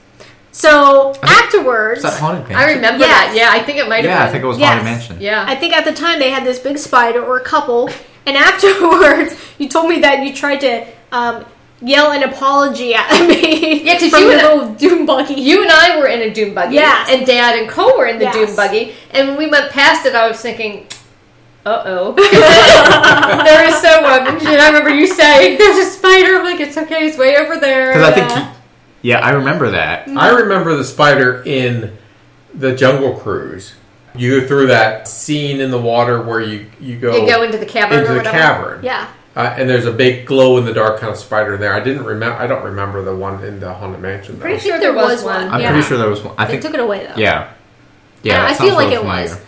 [0.57, 2.57] So afterwards, Is that haunted mansion?
[2.57, 3.11] I remember Yes.
[3.11, 3.37] that.
[3.37, 4.11] Yeah, I think it might have been.
[4.11, 4.29] Yeah, been.
[4.29, 4.69] I think it was Yes.
[4.69, 5.16] haunted mansion.
[5.21, 5.45] Yeah.
[5.47, 7.90] I think at the time they had this big spider or a couple,
[8.25, 11.45] and afterwards you told me that you tried to um,
[11.83, 13.83] yell an apology at me.
[13.85, 15.35] Yeah, because you the and I- little doom buggy.
[15.35, 16.77] You and I were in a doom buggy.
[16.77, 17.11] Yes.
[17.11, 18.35] And Dad and Cole were in the Yes.
[18.35, 18.95] doom buggy.
[19.11, 20.87] And when we went past it, I was thinking,
[21.66, 22.12] uh oh.
[23.45, 24.27] there is someone.
[24.40, 26.37] And I remember you saying, there's a spider.
[26.37, 27.92] I'm like, it's okay, it's way over there.
[27.92, 28.56] Because I think,
[29.07, 29.19] Yeah.
[29.21, 30.09] I remember that.
[30.09, 31.97] I remember the spider in
[32.55, 33.75] the Jungle Cruise.
[34.14, 37.59] You go through that scene in the water where you you go, You go into
[37.59, 38.38] the cavern into or the whatever.
[38.38, 38.85] cavern.
[38.85, 39.11] yeah.
[39.37, 41.75] Uh, and there's a big glow in the dark kind of spider there.
[41.75, 42.38] I didn't remember.
[42.38, 44.37] I don't remember the one in the haunted mansion.
[44.38, 44.42] Though.
[44.47, 45.42] Pretty sure there there was was one.
[45.45, 45.51] one.
[45.55, 45.71] I'm yeah.
[45.73, 46.35] pretty sure there was one.
[46.38, 46.73] I think They think.
[46.73, 47.21] took it away though.
[47.21, 47.53] Yeah.
[48.23, 49.23] Yeah, Yeah, that I sounds feel like real it familiar.
[49.29, 49.40] was.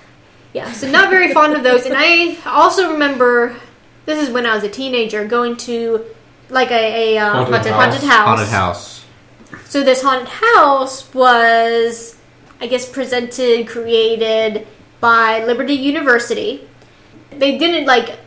[0.53, 1.87] Yeah, so not very fond of those.
[1.87, 3.57] And I also remember
[4.05, 6.05] this is when I was a teenager going to
[6.51, 8.03] like a, a um, Haunted haunted, house.
[8.03, 8.27] house.
[8.27, 8.98] Haunted house.
[9.69, 12.17] So this haunted house was,
[12.59, 14.67] I guess, presented, created
[14.99, 16.67] by Liberty University.
[17.31, 18.19] They didn't like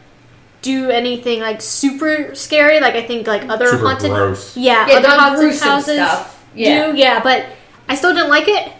[0.61, 4.55] do anything like super scary, like I think like other Super haunted, gross.
[4.55, 6.45] yeah, Yeah, other haunted houses stuff.
[6.53, 6.91] Yeah.
[6.91, 7.23] do, yeah.
[7.23, 7.47] But
[7.89, 8.71] I still didn't like it.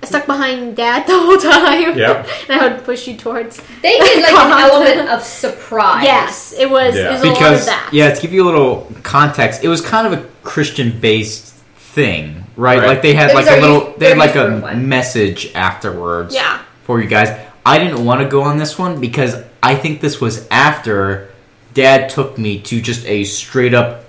[0.00, 1.98] I stuck behind Dad the whole time.
[1.98, 2.28] Yep.
[2.48, 3.60] and I would push you towards.
[3.82, 6.04] They did like an element of surprise.
[6.04, 6.94] Yes, it was.
[6.94, 7.08] Yeah.
[7.08, 7.90] It was a lot of because that.
[7.92, 11.53] yeah, to give you a little context, it was kind of a Christian-based
[11.94, 12.78] thing, right?
[12.78, 12.86] Right.
[12.88, 14.88] Like they had It like a little, youth- they had like a one.
[14.88, 16.34] message afterwards.
[16.34, 16.60] Yeah.
[16.84, 17.30] for you guys.
[17.64, 21.30] I didn't want to go on this one because I think this was after
[21.72, 24.04] Dad took me to just a straight up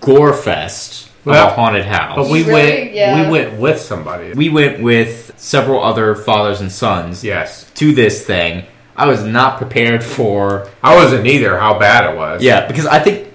[0.00, 2.16] gore fest Well, of a haunted house.
[2.16, 2.52] But we Really?
[2.52, 2.92] went.
[2.94, 3.24] Yeah.
[3.26, 4.32] We went with somebody.
[4.32, 7.70] we went with several other fathers and sons yes.
[7.74, 8.64] to this thing.
[8.96, 11.58] I was not prepared for I wasn't either.
[11.58, 12.42] How bad it was.
[12.42, 13.29] yeah because I think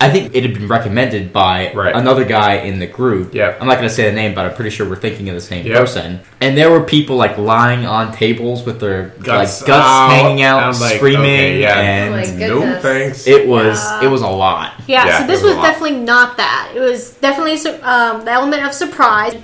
[0.00, 1.92] I think it had been recommended by Right.
[1.94, 3.34] another guy in the group.
[3.34, 3.54] Yeah.
[3.60, 5.40] I'm not going to say the name, but I'm pretty sure we're thinking of the
[5.40, 5.76] same Yep.
[5.76, 6.20] person.
[6.40, 10.10] And there were people like lying on tables with their Guts like guts out.
[10.10, 11.78] hanging out, I'm like, screaming, okay, yeah.
[11.80, 12.14] and
[12.52, 13.26] Oh No thanks.
[13.26, 14.04] it was Yeah.
[14.04, 14.74] it was a lot.
[14.86, 16.68] Yeah, Yeah, so this was was definitely not that.
[16.76, 19.34] It was definitely um, the element of surprise.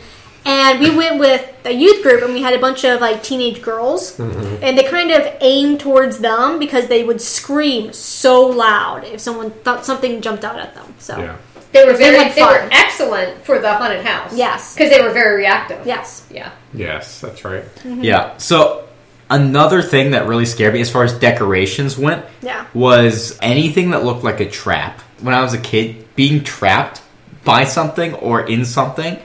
[0.47, 3.63] And we went with a youth group, and we had a bunch of like teenage
[3.63, 4.63] girls, Mm-hmm.
[4.63, 9.51] and they kind of aimed towards them because they would scream so loud if someone
[9.51, 10.95] thought something jumped out at them.
[10.99, 11.37] So Yeah.
[11.73, 14.33] They were They very, had they were excellent for the haunted house.
[14.37, 14.75] Yes.
[14.75, 15.85] because they were very reactive.
[15.87, 16.53] yes, yeah.
[16.73, 17.65] Yes, that's right.
[17.85, 18.37] Yeah.
[18.37, 18.87] So
[19.31, 24.05] another thing that really scared me as far as decorations went yeah, was anything that
[24.05, 25.01] looked like a trap.
[25.21, 27.01] When I was a kid, being trapped
[27.45, 29.19] by something or in something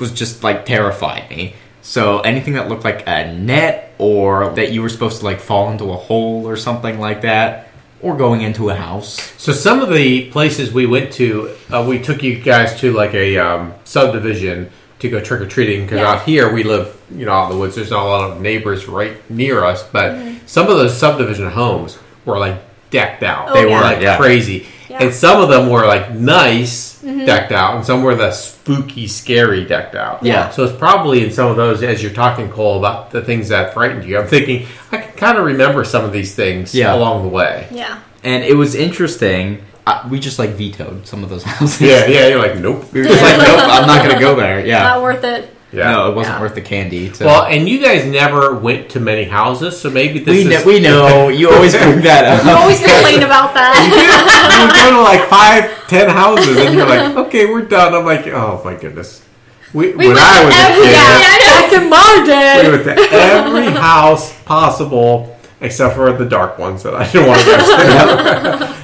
[0.00, 1.54] was just like terrified me.
[1.82, 5.70] So anything that looked like a net or that you were supposed to like fall
[5.70, 7.68] into a hole or something like that
[8.02, 9.20] or going into a house.
[9.38, 13.14] So some of the places we went to, uh, we took you guys to like
[13.14, 16.10] a um, subdivision to go trick or treating because Yeah.
[16.12, 17.74] out here we live, you know, out in the woods.
[17.76, 20.46] There's not a lot of neighbors right near us, but Mm-hmm.
[20.46, 22.58] some of those subdivision homes were like
[22.90, 23.50] decked out.
[23.50, 23.74] Oh, they yeah.
[23.76, 24.16] were like Yeah.
[24.18, 24.96] crazy, Yeah.
[24.96, 25.04] Mm-hmm.
[25.06, 29.64] and some of them were like nice decked out, and some were the spooky, scary
[29.64, 30.22] decked out.
[30.24, 30.50] Yeah.
[30.50, 33.72] So it's probably in some of those as you're talking, Cole, about the things that
[33.72, 34.18] frightened you.
[34.18, 36.94] I'm thinking I can kind of remember some of these things Yeah.
[36.94, 37.68] along the way.
[37.70, 38.00] yeah.
[38.24, 39.62] And it was interesting.
[39.86, 41.80] Uh, we just like vetoed some of those houses.
[41.80, 42.26] Yeah, yeah.
[42.28, 42.92] You're like, nope.
[42.92, 44.66] We were just like, nope, I'm not going to go there.
[44.66, 44.82] Yeah.
[44.82, 45.48] Not worth it.
[45.72, 45.92] Yeah.
[45.92, 46.40] No, it wasn't Yeah.
[46.42, 47.10] worth the candy.
[47.10, 47.24] To...
[47.24, 50.48] Well, and you guys never went to many houses, so maybe this we, is.
[50.62, 51.28] kn- we know.
[51.28, 52.44] You always bring that up.
[52.44, 53.76] You always complain about that.
[53.78, 57.94] you go to like five, ten houses, and you're like, okay, we're done.
[57.94, 59.24] I'm like, oh my goodness.
[59.72, 62.26] We, when went I to was every- a kid, yeah, I Back in my we
[62.26, 62.70] day.
[62.70, 67.46] went to every house possible except for the dark ones that I didn't want to
[67.46, 68.76] go to.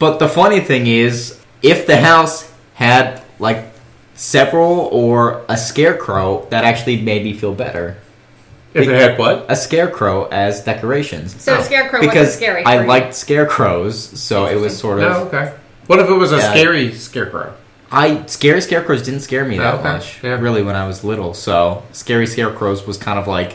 [0.00, 3.73] But the funny thing is, if the house had like
[4.14, 7.96] several or a scarecrow, that actually made me feel better.
[8.72, 9.46] if it had what?
[9.48, 11.40] A scarecrow as decorations.
[11.40, 11.62] So Oh.
[11.62, 12.64] scarecrow because wasn't scary.
[12.66, 12.88] I for you.
[12.88, 15.16] liked scarecrows, so it was sort No, of.
[15.16, 15.52] Oh, okay.
[15.86, 16.50] What if it was a Yeah.
[16.50, 17.52] scary scarecrow?
[17.92, 20.40] I scary scarecrows didn't scare me that oh, Okay, much, yeah.
[20.40, 21.34] really, when I was little.
[21.34, 23.54] So scary scarecrows was kind of like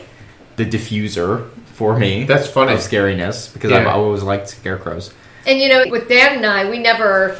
[0.56, 1.44] the diffuser
[1.74, 2.24] for me.
[2.24, 2.72] That's funny.
[2.72, 5.12] of scariness because I've always liked scarecrows.
[5.46, 7.36] And you know, with Dan and I, we never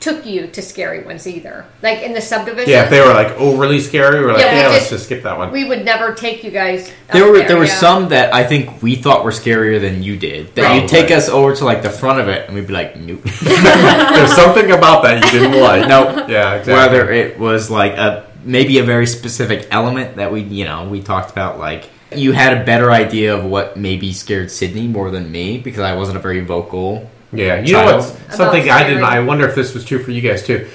[0.00, 1.64] took you to scary ones either.
[1.82, 2.70] Like in the subdivision.
[2.70, 5.04] Yeah, if they were like overly scary, we're like, Yeah, yeah, we let's just- just
[5.04, 5.52] skip that one.
[5.52, 6.90] we would never take you guys.
[7.12, 7.74] There were there were yeah.
[7.74, 10.54] some that I think we thought were scarier than you did.
[10.54, 10.80] That Probably.
[10.80, 13.22] you'd take us over to like the front of it, and we'd be like, nope.
[13.42, 15.86] There's something about that you didn't like.
[15.88, 16.28] Nope.
[16.28, 16.72] Yeah, exactly.
[16.74, 21.02] Whether it was like a maybe a very specific element that we you know we
[21.02, 25.30] talked about like you had a better idea of what maybe scared Sydney more than
[25.30, 27.08] me because I wasn't a very vocal.
[27.32, 27.96] Yeah, you know child.
[28.04, 29.04] what's something About I didn't.
[29.04, 30.68] I wonder if this was true for you guys too.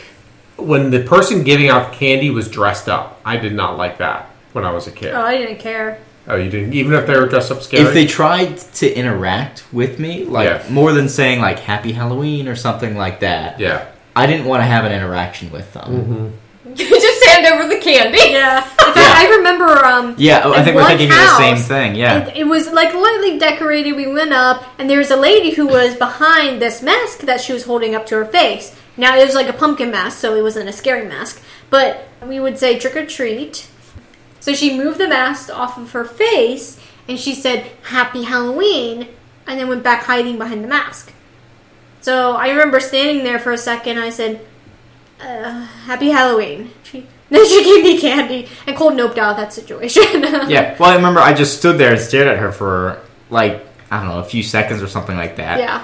[0.58, 4.64] When the person giving out candy was dressed up, I did not like that when
[4.66, 5.14] I was a kid.
[5.14, 6.00] Oh, I didn't care.
[6.28, 7.84] Oh, you didn't, even if they were dressed up scary.
[7.84, 10.66] If they tried to interact with me, like Yeah.
[10.74, 14.66] more than saying like Happy Halloween or something like that, yeah, I didn't want to
[14.66, 15.84] have an interaction with them.
[15.92, 16.28] Mm-hmm.
[16.84, 18.18] just hand over the candy.
[18.20, 18.64] Yeah.
[18.64, 19.86] In fact, I remember.
[19.86, 21.96] Um, Yeah, oh, I think we're one thinking of the same thing.
[21.96, 22.28] Yeah.
[22.28, 23.94] And it was like lightly decorated.
[23.96, 27.54] We went up, and there was a lady who was behind this mask that she
[27.54, 28.76] was holding up to her face.
[28.98, 31.42] Now it was like a pumpkin mask, so it wasn't a scary mask.
[31.70, 33.68] But we would say trick or treat.
[34.40, 39.08] So she moved the mask off of her face, and she said "Happy Halloween,"
[39.48, 41.14] and then went back hiding behind the mask.
[42.02, 43.98] So I remember standing there for a second.
[43.98, 44.46] I said,
[45.22, 49.52] uh, "Happy Halloween." She, then she gave me candy, and Cole noped out of that
[49.54, 50.04] situation.
[50.50, 50.76] Yeah.
[50.80, 54.10] Well, I remember I just stood there and stared at her for like I don't
[54.10, 55.60] know a few seconds or something like that.
[55.60, 55.84] yeah.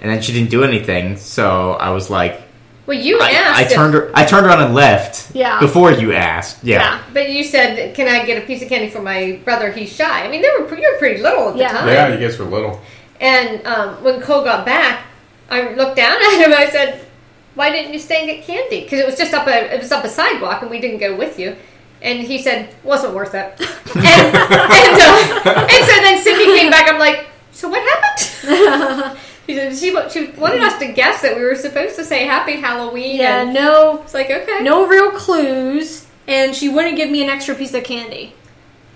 [0.00, 2.42] And then she didn't do anything, so I was like,
[2.86, 3.60] Well, you I, asked.
[3.60, 5.34] I if- turned her, I turned around and left.
[5.34, 5.60] Yeah.
[5.60, 6.64] Before you asked.
[6.64, 6.80] Yeah.
[6.82, 7.02] Yeah.
[7.14, 9.70] but you said, "Can I get a piece of candy for my brother?
[9.70, 11.68] He's shy." I mean, they were pre- you were pretty little at the Yeah.
[11.72, 11.86] time.
[11.88, 12.80] yeah, you guys were little.
[13.20, 15.04] And um, when Cole got back,
[15.48, 16.52] I looked down at him.
[16.52, 17.06] I said,
[17.54, 19.92] "Why didn't you stay and get candy?" Because it was just up a it was
[19.92, 21.56] up a sidewalk, and we didn't go with you.
[22.00, 23.54] And he said, wasn't worth it.
[23.94, 26.90] And, and, uh, and so then Sydney came back.
[26.90, 29.18] I'm like, so what happened?
[29.46, 32.52] She said she, she wanted us to guess that we were supposed to say Happy
[32.56, 33.16] Halloween.
[33.16, 37.28] Yeah, and no, it's like okay, no real clues, and she wouldn't give me an
[37.28, 38.34] extra piece of candy.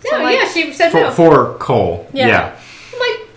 [0.04, 0.48] no, so, like- yeah.
[0.48, 1.10] She said For, no.
[1.10, 2.08] for Cole.
[2.12, 2.26] Yeah.
[2.28, 2.56] yeah.
[2.94, 3.28] I'm like,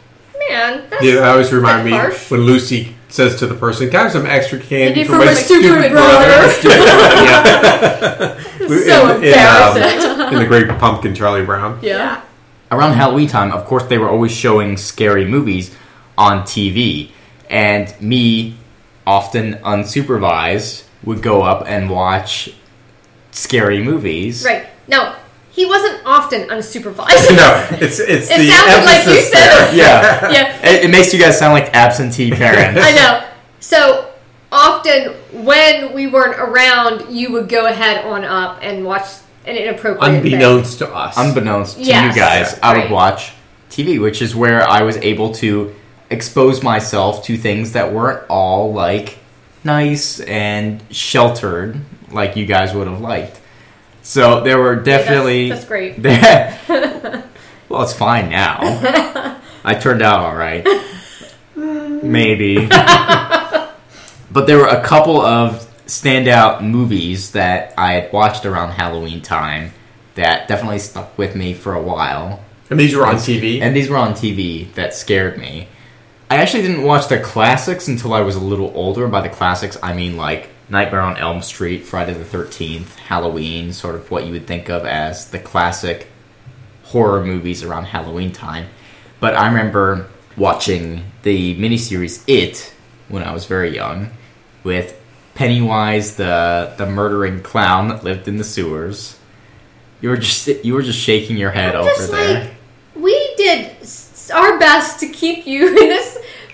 [0.50, 2.30] man, that's, Yeah, that always remind me harsh.
[2.30, 5.20] when Lucy says to the person, "Can I have some extra candy Candy for, for
[5.20, 6.30] my, my stupid brother."
[8.70, 10.34] So in, in, um, embarrassing.
[10.34, 11.80] in the Great Pumpkin, Charlie Brown.
[11.82, 12.22] yeah.
[12.72, 15.76] around Halloween time, of course, they were always showing scary movies
[16.20, 17.10] on TV,
[17.50, 18.56] and me,
[19.08, 22.54] often unsupervised, would go up and watch
[23.32, 24.46] scary movies.
[24.46, 24.68] Right.
[24.88, 25.16] No,
[25.52, 27.36] he wasn't often unsupervised.
[27.36, 29.76] No, it's it's It the sounded like you said- there.
[29.76, 30.32] Yeah,
[30.62, 32.80] yeah, it, it makes you guys sound like absentee parents.
[32.84, 33.28] I know.
[33.60, 34.12] So
[34.52, 35.14] often
[35.46, 39.06] when we weren't around, you would go ahead on up and watch
[39.46, 40.16] an inappropriate thing.
[40.34, 41.16] Unbeknownst to us.
[41.18, 42.92] Unbeknownst to Yes, you guys, I would right.
[42.92, 43.34] watch
[43.70, 45.74] TV, which is where I was able to
[46.10, 49.20] expose myself to things that weren't all like
[49.64, 51.80] nice and sheltered
[52.12, 53.39] like you guys would have liked.
[54.10, 56.02] So there were definitely that's great.
[57.70, 58.58] well, it's fine now.
[59.64, 60.68] I turned out all right.
[61.56, 62.66] Maybe.
[62.66, 69.74] but there were a couple of standout movies that I had watched around Halloween time
[70.16, 72.44] that definitely stuck with me for a while.
[72.72, 73.62] and these were on TV.
[73.62, 75.68] And these were on TV that scared me.
[76.32, 79.08] I actually didn't watch the classics until I was a little older.
[79.08, 83.96] By the classics, I mean like Nightmare on Elm Street, Friday the 13th, Halloween, sort
[83.96, 86.08] of what you would think of as the classic
[86.84, 88.68] horror movies around Halloween time.
[89.20, 92.74] But I remember watching the miniseries It
[93.08, 94.12] when I was very young
[94.64, 94.96] with
[95.36, 99.18] Pennywise, the the murdering clown that lived in the sewers.
[100.02, 102.44] You were just you were just shaking your head I'm over just there.
[102.44, 102.54] like,
[102.96, 103.76] we did
[104.34, 106.09] our best to keep you in this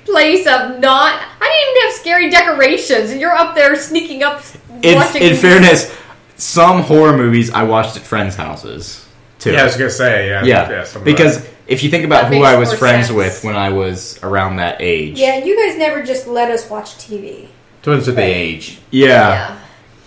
[0.05, 1.21] place of not.
[1.41, 4.41] I didn't even have scary decorations, and you're up there sneaking up,
[4.81, 5.21] in, watching.
[5.23, 5.93] in fairness,
[6.37, 9.05] some horror movies I watched at friends' houses
[9.39, 9.51] too.
[9.53, 12.33] yeah, I was gonna say yeah, yeah, some of because if you think about That
[12.37, 13.17] who I was friends sense.
[13.17, 16.91] with when I was around that age, Yeah, you guys never just let us watch
[16.97, 17.41] TV.
[17.43, 17.49] that.
[17.83, 18.79] twins with the age.
[18.91, 19.59] yeah, yeah.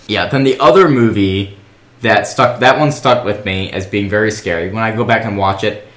[0.06, 0.26] yeah.
[0.28, 1.56] Then the other movie
[2.02, 4.70] that stuck, that one stuck with me as being very scary.
[4.70, 5.88] When I go back and watch it,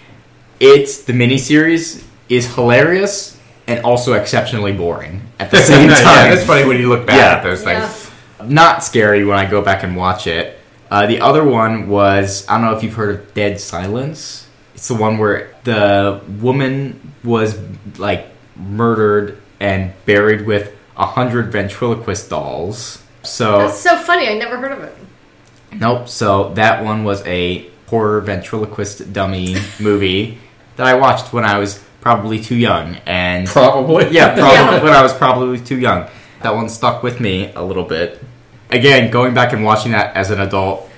[0.59, 3.37] it's the miniseries is hilarious
[3.71, 5.97] and also exceptionally boring at the same time.
[6.03, 7.37] yeah, that's funny when you look back Yeah.
[7.37, 7.87] at those Yeah.
[7.87, 8.11] things.
[8.43, 10.57] not scary when I go back and watch it.
[10.89, 14.47] Uh, the other one was I don't know if you've heard of Dead Silence.
[14.75, 17.57] It's the one where the woman was
[17.97, 23.01] like murdered and buried with a hundred ventriloquist dolls.
[23.23, 24.27] So That's so funny.
[24.27, 24.95] I never heard of it.
[25.73, 26.09] nope.
[26.09, 30.39] So that one was a horror ventriloquist dummy movie
[30.77, 34.09] that I watched when I was probably too young and Probably.
[34.09, 34.83] yeah, probably Yeah.
[34.83, 36.07] when I was probably too young.
[36.41, 38.21] That one stuck with me a little bit.
[38.71, 40.89] Again, going back and watching that as an adult,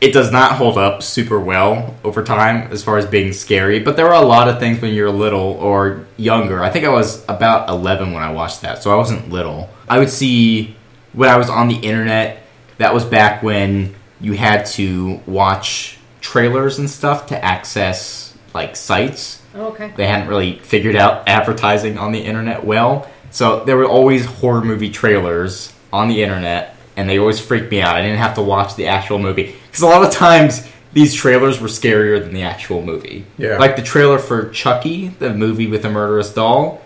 [0.00, 3.80] it does not hold up super well over time as far as being scary.
[3.80, 6.62] But there were a lot of things when you're little or younger.
[6.64, 9.68] I think I was about 11 when I watched that, so I wasn't little.
[9.88, 10.74] I would see
[11.12, 12.42] when I was on the internet.
[12.78, 19.39] That was back when you had to watch trailers and stuff to access like sites
[19.54, 19.92] Oh, okay.
[19.96, 23.08] they hadn't really figured out advertising on the internet well.
[23.30, 27.80] So there were always horror movie trailers on the internet, and they always freaked me
[27.80, 27.96] out.
[27.96, 31.60] I didn't have to watch the actual movie because a lot of times these trailers
[31.60, 33.24] were scarier than the actual movie.
[33.38, 33.58] Yeah.
[33.58, 36.82] like the trailer for Chucky, the movie with the murderous doll,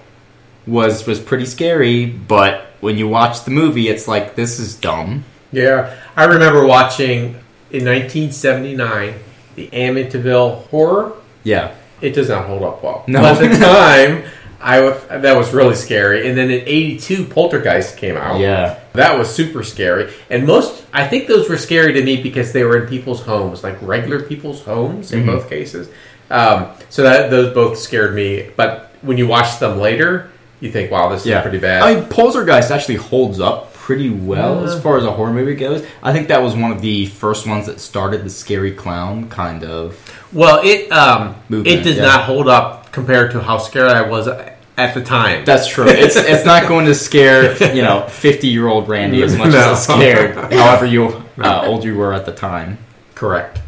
[0.66, 2.06] was was pretty scary.
[2.06, 5.24] But when you watch the movie, it's like this is dumb.
[5.52, 7.36] Yeah, I remember watching
[7.70, 9.14] in 1979
[9.54, 11.12] the Amityville Horror.
[11.44, 13.04] Yeah, It does not hold up well.
[13.06, 13.20] No.
[13.22, 14.24] But at the time,
[14.60, 16.28] I w- that was really scary.
[16.28, 18.40] And then in '82, Poltergeist came out.
[18.40, 18.80] yeah.
[18.94, 20.12] That was super scary.
[20.30, 23.62] And most, I think those were scary to me because they were in people's homes,
[23.64, 25.26] like regular people's homes in Mhm.
[25.26, 25.88] both cases.
[26.30, 28.48] Um, so that those both scared me.
[28.56, 30.30] But when you watch them later,
[30.60, 34.08] you think, "Wow, this Yeah, is pretty bad." I mean, Poltergeist actually holds up pretty
[34.08, 35.86] well as far as a horror movie goes.
[36.02, 39.62] I think that was one of the first ones that started the scary clown kind
[39.62, 40.00] of.
[40.32, 42.04] well, it um, Movement, it does yeah.
[42.04, 45.44] not hold up compared to how scared I was at the time.
[45.44, 45.84] That's true.
[45.86, 49.72] It's it's not going to scare you know fifty year old Randy as much No.
[49.72, 52.78] as it scared however you uh, old you were at the time.
[53.14, 53.60] correct.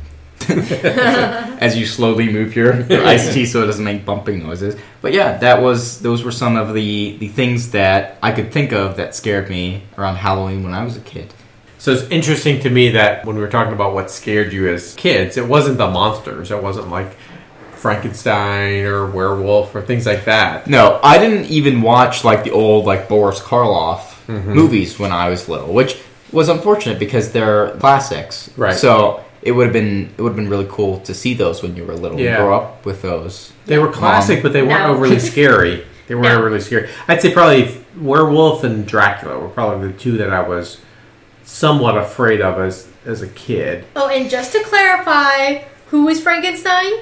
[1.61, 4.76] As you slowly move your, your iced tea so it doesn't make bumping noises.
[5.01, 8.72] But yeah, that was those were some of the the things that I could think
[8.72, 11.32] of that scared me around Halloween when I was a kid.
[11.78, 14.94] So it's interesting to me that when we were talking about what scared you as
[14.94, 16.51] kids, it wasn't the monsters.
[16.51, 17.16] It wasn't like
[17.72, 20.66] Frankenstein or werewolf or things like that.
[20.66, 24.55] No, I didn't even watch like the old like Boris Karloff Mm-hmm.
[24.55, 25.97] movies when I was little, which
[26.32, 28.51] was unfortunate because they're classics.
[28.57, 28.74] Right.
[28.74, 31.76] So it would have been it would have been really cool to see those when
[31.76, 32.18] you were little.
[32.20, 32.34] Yeah.
[32.36, 33.53] and grow up with those.
[33.66, 34.94] They were classic, but they weren't No.
[34.94, 35.84] overly scary.
[36.09, 36.38] They weren't No.
[36.38, 36.88] overly scary.
[37.09, 40.78] I'd say probably werewolf and Dracula were probably the two that I was
[41.44, 43.84] somewhat afraid of as as a kid.
[43.94, 46.92] Oh, and just to clarify, who is Frankenstein?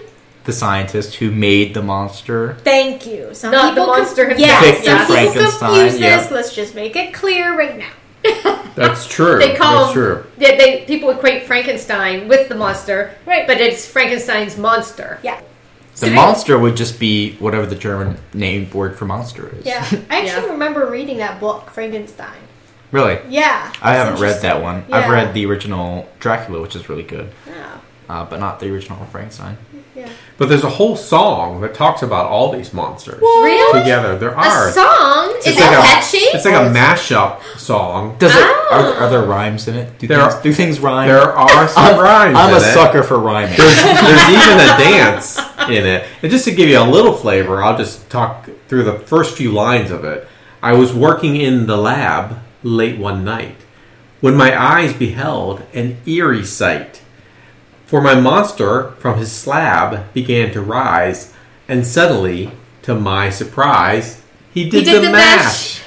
[0.45, 2.59] The scientist who made the monster.
[2.65, 3.31] Thank you.
[3.33, 4.63] Some Not the monster con- himself.
[4.63, 6.17] Yeah, Victor some people Frankenstein, confuse yeah.
[6.19, 6.31] this.
[6.31, 7.89] Let's just make it clear right now.
[8.75, 9.39] That's true.
[9.39, 10.27] They call That's true.
[10.39, 13.47] They, they people equate Frankenstein with the monster, Right.
[13.47, 15.19] But it's Frankenstein's monster.
[15.23, 15.41] Yeah,
[16.01, 19.65] The monster would just be whatever the German name word for monster is.
[19.67, 19.85] yeah.
[20.11, 20.53] I actually Yeah.
[20.53, 22.39] remember reading that book, Frankenstein.
[22.91, 23.19] Really?
[23.29, 24.63] Yeah, I it's haven't read that interesting.
[24.63, 24.85] one.
[24.89, 24.97] Yeah.
[24.97, 27.77] I've read the original Dracula, which is really good, Yeah.
[28.09, 29.57] Uh, but not the original Frankenstein.
[29.95, 30.09] yeah.
[30.37, 33.81] But there's a whole song that talks about all these monsters Really?
[33.81, 34.19] together.
[34.19, 34.71] There are A are.
[34.73, 35.35] song?
[35.39, 36.17] Is It's it like a- catchy?
[36.19, 38.17] It's like a mashup song.
[38.19, 38.39] Does it?
[38.43, 38.69] Oh.
[38.73, 39.99] Are, are there rhymes in it?
[39.99, 41.09] Do, There things, are- do things rhyme?
[41.09, 42.37] There are some I'm, rhymes.
[42.37, 42.75] I'm a it.
[42.75, 43.57] sucker for rhyming.
[43.57, 45.39] There's, there's even a dance
[45.69, 46.07] in it.
[46.23, 49.53] And just to give you a little flavor, I'll just talk through the first few
[49.53, 50.27] lines of it.
[50.63, 53.57] I was working in the lab late one night
[54.21, 57.03] when my eyes beheld an eerie sight.
[57.87, 61.33] For my monster from his slab began to rise,
[61.69, 62.51] and suddenly,
[62.83, 64.23] to my surprise,
[64.53, 65.45] he did, did the, the mash.
[65.45, 65.81] mash.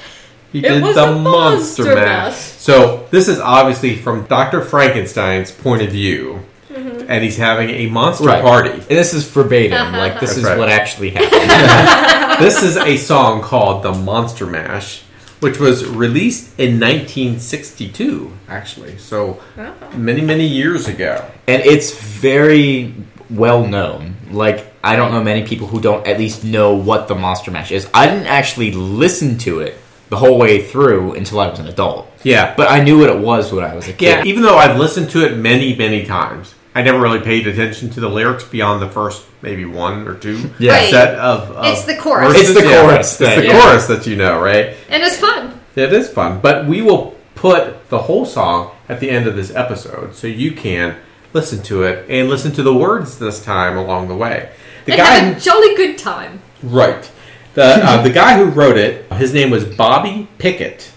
[0.52, 2.04] He did the monster, monster mash.
[2.32, 2.36] mash.
[2.36, 4.62] So this is obviously from Dr.
[4.62, 6.40] Frankenstein's point of view,
[6.70, 7.06] mm-hmm.
[7.10, 8.42] and he's having a monster Right.
[8.42, 8.70] party.
[8.70, 9.72] And this is verbatim.
[9.76, 9.96] Uh-huh.
[9.98, 10.58] Like this That's is right.
[10.58, 12.42] what actually happened.
[12.44, 15.02] this is a song called "The Monster Mash,"
[15.40, 18.98] which was released in 1962, actually.
[18.98, 19.74] So oh.
[19.96, 21.24] many, many years ago.
[21.46, 22.94] and it's very
[23.30, 24.16] well known.
[24.30, 27.72] Like I don't know many people who don't at least know what the Monster Mash
[27.72, 27.88] is.
[27.92, 29.76] I didn't actually listen to it
[30.08, 32.10] the whole way through until I was an adult.
[32.22, 34.06] Yeah, But I knew what it was when I was a kid.
[34.06, 34.16] yeah.
[34.22, 34.26] kid.
[34.26, 38.00] Even though I've listened to it many, many times, I never really paid attention to
[38.00, 40.72] the lyrics beyond the first maybe one or two Yeah.
[40.74, 40.90] Right.
[40.90, 42.32] set of, of It's the chorus.
[42.32, 42.50] verses.
[42.50, 43.60] It's the Yeah, chorus It's thing, the yeah.
[43.62, 44.76] chorus that you know, right?
[44.88, 45.60] and it's fun.
[45.76, 49.54] It is fun, but we will put the whole song at the end of this
[49.54, 50.96] episode so you can
[51.32, 54.50] listen to it and listen to the words this time along the way.
[54.86, 56.42] The and guy, have a jolly good time.
[56.62, 57.10] right?
[57.54, 60.90] The uh, the guy who wrote it, his name was Bobby Pickett.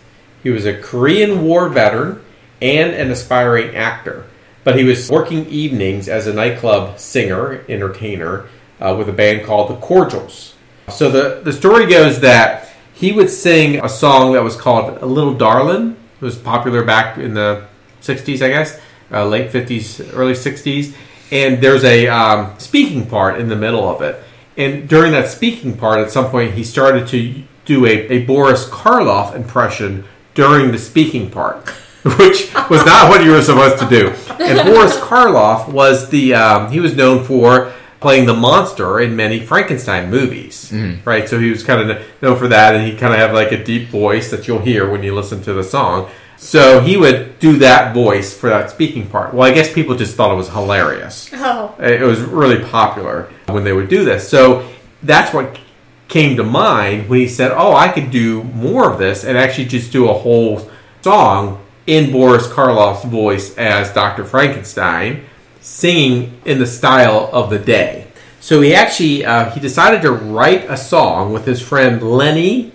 [0.44, 2.22] He was a Korean War veteran
[2.62, 4.26] and an aspiring actor,
[4.64, 8.47] but he was working evenings as a nightclub singer entertainer
[8.80, 10.55] uh, with a band called the Cordials.
[10.89, 15.05] So the the story goes that he would sing a song that was called "A
[15.05, 17.66] Little Darlin'." It was popular back in the
[18.01, 18.80] '60s, I guess,
[19.12, 20.95] uh, late '50s, early '60s.
[21.32, 24.22] And there's a um, speaking part in the middle of it.
[24.57, 28.68] And during that speaking part, at some point, he started to do a, a Boris
[28.68, 30.03] Karloff impression
[30.34, 31.74] during the speaking part,
[32.18, 34.08] which was not what you were supposed to do.
[34.43, 39.39] And Boris Karloff was the um, he was known for playing the monster in many
[39.39, 40.74] Frankenstein movies,
[41.06, 41.30] right?
[41.30, 43.64] So he was kind of known for that, and he kind of had like a
[43.64, 46.10] deep voice that you'll hear when you listen to the song.
[46.38, 49.32] So he would do that voice for that speaking part.
[49.36, 51.30] Well, I guess people just thought it was hilarious.
[51.36, 54.28] Oh, It was really popular when they would do this.
[54.28, 54.68] So
[55.04, 55.60] that's what
[56.08, 59.66] came to mind when he said, "Oh, I could do more of this and actually
[59.66, 60.68] just do a whole
[61.02, 61.61] song
[61.92, 64.24] in Boris Karloff's voice as Dr.
[64.24, 65.26] Frankenstein,
[65.60, 68.08] singing in the style of the day."
[68.39, 72.72] So he actually uh, he decided to write a song with his friend Lenny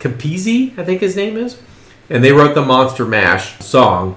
[0.00, 1.58] Capizzi, I think his name is,
[2.10, 4.16] and they wrote the Monster Mash song,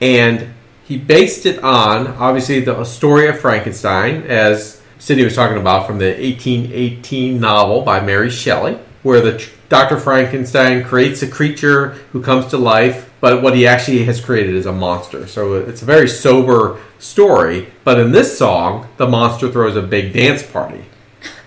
[0.00, 5.86] and he based it on obviously the story of Frankenstein, as Sydney was talking about
[5.86, 9.98] from the 1818 novel by Mary Shelley, where the Dr.
[9.98, 14.66] Frankenstein creates a creature who comes to life, but what he actually has created is
[14.66, 15.26] a monster.
[15.26, 17.72] So it's a very sober story.
[17.84, 20.84] But in this song, the monster throws a big dance party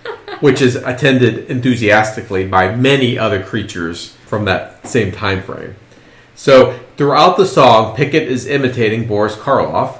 [0.40, 5.76] which is attended enthusiastically by many other creatures from that same time frame.
[6.34, 9.98] So throughout the song, Pickett is imitating Boris Karloff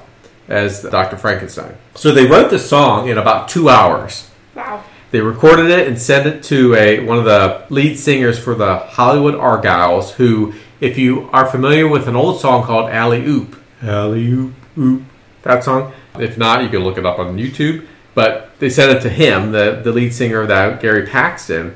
[0.49, 1.17] as Dr.
[1.17, 1.77] Frankenstein.
[1.95, 4.31] So they wrote the song in about two hours.
[4.55, 4.83] wow.
[5.13, 8.79] They recorded it and sent it to a one of the lead singers for the
[8.79, 14.27] Hollywood Argyles, who, if you are familiar with an old song called Alley Oop, Alley
[14.27, 15.03] Oop Oop,
[15.43, 15.93] that song.
[16.19, 17.87] If not, you can look it up on YouTube.
[18.15, 21.75] But they sent it to him, the, the lead singer of that, Gary Paxton,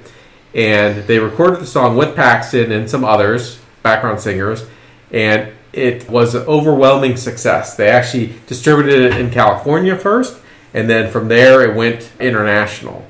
[0.54, 4.66] and they recorded the song with Paxton and some others, background singers,
[5.10, 7.76] and it was an overwhelming success.
[7.76, 10.38] They actually distributed it in California first,
[10.74, 13.06] and then from there it went international.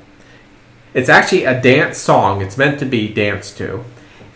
[0.93, 2.41] It's actually a dance song.
[2.41, 3.83] It's meant to be danced to,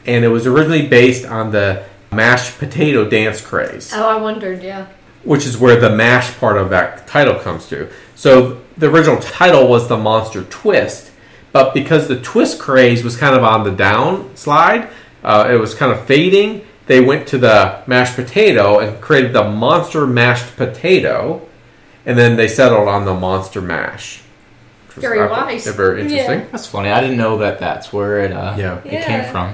[0.06, 4.62] and it was originally based on the mashed potato dance craze Oh, I wondered.
[4.64, 4.88] Yeah.
[5.24, 7.90] which is where the mash part of that title comes to.
[8.16, 11.12] So the original title was the Monster Twist,
[11.52, 14.90] but because the twist craze was kind of on the downslide,
[15.24, 16.66] uh, it was kind of fading.
[16.88, 21.48] They went to the mashed potato and created the Monster Mashed Potato,
[22.06, 24.22] and then they settled on the Monster Mash.
[24.96, 25.68] Very I wise.
[25.68, 26.40] Very interesting.
[26.42, 26.46] Yeah.
[26.52, 26.90] That's funny.
[26.90, 27.60] I didn't know that.
[27.60, 28.32] That's where it.
[28.34, 28.78] Uh, Yeah.
[28.84, 29.06] It Yeah.
[29.06, 29.54] came from.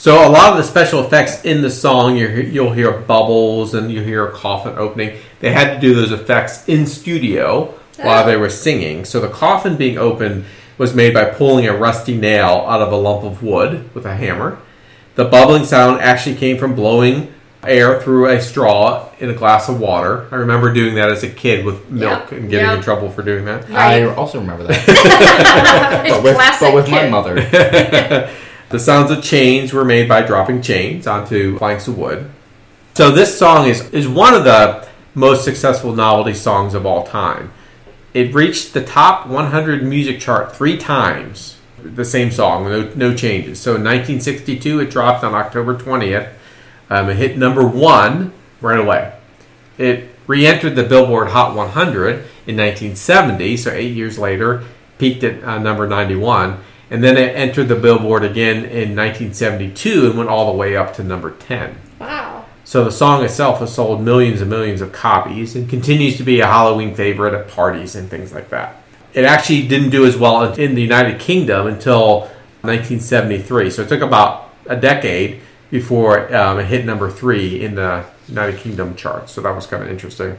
[0.00, 3.92] So a lot of the special effects in the song, you you'll hear bubbles and
[3.92, 5.18] you hear a coffin opening.
[5.40, 9.04] They had to do those effects in studio while they were singing.
[9.04, 10.46] So the coffin being opened
[10.78, 14.16] was made by pulling a rusty nail out of a lump of wood with a
[14.16, 14.58] hammer.
[15.16, 19.78] The bubbling sound actually came from blowing air through a straw in a glass of
[19.80, 20.26] water.
[20.32, 22.38] I remember doing that as a kid with milk Yeah.
[22.38, 22.76] and getting Yeah.
[22.76, 23.70] in trouble for doing that.
[23.70, 24.82] I also remember that,
[26.06, 28.30] It's but with, classic but with my mother.
[28.70, 32.30] The sounds of chains were made by dropping chains onto planks of wood.
[32.94, 37.52] So this song is, is one of the most successful novelty songs of all time.
[38.14, 41.58] It reached the top 100 music chart three times.
[41.82, 43.58] The same song, no, no changes.
[43.58, 46.32] So in 1962, it dropped on October 20th.
[46.88, 49.12] Um, it hit number one right away.
[49.78, 52.10] It re-entered the Billboard Hot 100
[52.46, 54.62] in 1970, so eight years later,
[54.98, 56.60] peaked at uh, number 91,
[56.90, 60.94] and then it entered the Billboard again in 1972 and went all the way up
[60.94, 61.76] to number 10.
[62.00, 62.44] Wow.
[62.64, 66.40] So the song itself has sold millions and millions of copies and continues to be
[66.40, 68.82] a Halloween favorite at parties and things like that.
[69.12, 72.20] It actually didn't do as well in the United Kingdom until
[72.62, 78.04] 1973, so it took about a decade before um, it hit number three in the
[78.28, 79.32] United Kingdom charts.
[79.32, 80.38] So that was kind of interesting.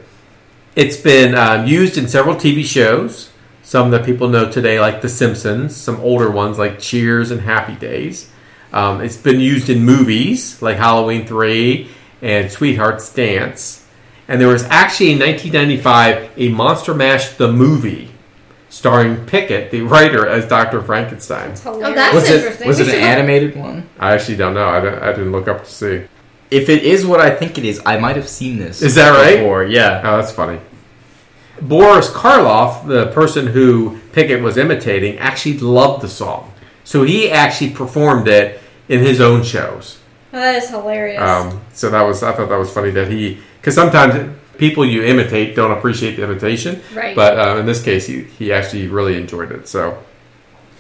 [0.75, 3.31] It's been um, used in several TV shows.
[3.63, 5.75] Some that people know today, like The Simpsons.
[5.75, 8.29] Some older ones like Cheers and Happy Days.
[8.73, 11.89] Um, it's been used in movies like Halloween 3
[12.21, 13.85] and Sweetheart's Dance.
[14.27, 18.09] And there was actually in 1995 a Monster Mash the movie
[18.69, 20.81] starring Pickett, the writer, as Dr.
[20.81, 21.53] Frankenstein.
[21.65, 21.95] Oh, Hilarious.
[21.95, 22.67] that's Was it interesting.
[22.67, 23.89] was We it an should look- animated one?
[23.99, 24.67] I actually don't know.
[24.67, 26.03] I, don't, I didn't look up to see.
[26.49, 28.81] If it is what I think it is, I might have seen this.
[28.81, 29.37] Is that right?
[29.39, 30.01] Before, yeah.
[30.05, 30.59] Oh, that's funny.
[31.61, 36.53] Boris Karloff, the person who Pickett was imitating, actually loved the song.
[36.83, 38.59] So he actually performed it
[38.89, 39.99] in his own shows.
[40.31, 41.21] That is hilarious.
[41.21, 45.03] Um, so that was I thought that was funny that he because sometimes people you
[45.03, 47.15] imitate don't appreciate the imitation, Right.
[47.15, 49.67] But uh, in this case, he he actually really enjoyed it.
[49.67, 50.01] So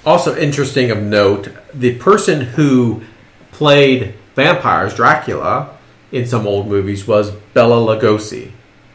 [0.05, 3.03] also interesting of note, the person who
[3.51, 5.77] played vampires Dracula
[6.11, 8.51] in some old movies was Bela Lugosi.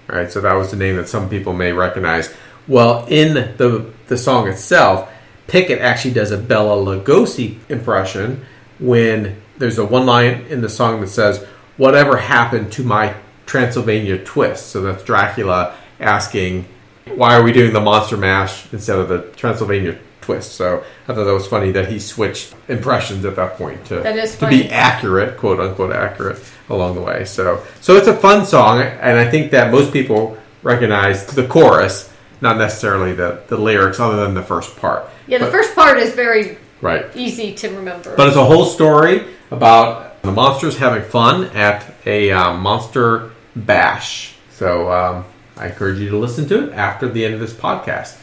[0.09, 2.32] Right, so that was the name that some people may recognize.
[2.68, 5.11] Well, in the the song itself,
[5.48, 8.44] Pickett actually does a Bela Lugosi impression
[8.78, 11.44] when there's a one line in the song that says,
[11.76, 13.14] "Whatever happened to my
[13.46, 16.66] Transylvania twist?" So that's Dracula asking,
[17.14, 19.96] "Why are we doing the Monster Mash instead of the Transylvania
[20.27, 24.03] twist?" So I thought that was funny that he switched impressions at that point to
[24.41, 27.24] to be accurate, quote unquote accurate along the way.
[27.24, 32.11] So so it's a fun song, and I think that most people recognize the chorus,
[32.41, 35.03] not necessarily the the lyrics, other than the first part.
[35.27, 37.07] Yeah, the But- first part is very right.
[37.14, 38.14] easy to remember.
[38.16, 44.35] But it's a whole story about the monsters having fun at a um, monster bash.
[44.51, 45.24] So um,
[45.57, 48.16] I encourage you to listen to it after the end of this podcast.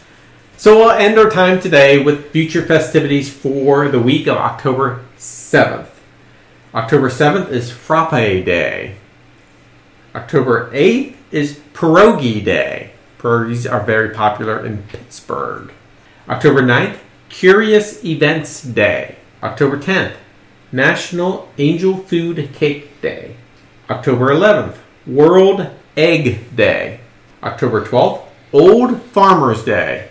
[0.56, 5.88] So we'll end our time today with future festivities for the week of October 7th.
[6.74, 8.12] October 7th is Frappe
[8.46, 8.96] Day.
[10.16, 12.92] October 8th is Pierogi Day.
[13.18, 15.74] Pierogies are very popular in Pittsburgh.
[16.30, 17.00] October 9th,
[17.30, 19.18] Curious Events Day.
[19.42, 20.16] October 10th,
[20.72, 23.36] National Angel Food Cake Day.
[23.90, 24.78] October 11th,
[25.08, 27.00] World Egg Day.
[27.42, 28.24] October 12th,
[28.54, 30.10] Old Farmers Day.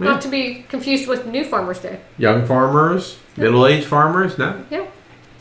[0.00, 2.00] Not to be confused with New Farmers Day.
[2.18, 4.64] Young farmers, middle aged farmers, no?
[4.70, 4.86] Yeah.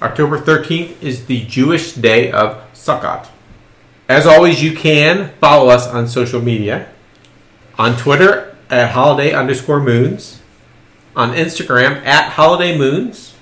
[0.01, 3.28] October 13th is the Jewish Day of Sukkot.
[4.07, 6.89] As always, you can follow us on social media.
[7.78, 10.41] On Twitter at holiday underscore moons.
[11.16, 13.36] On Instagram at holiday moons.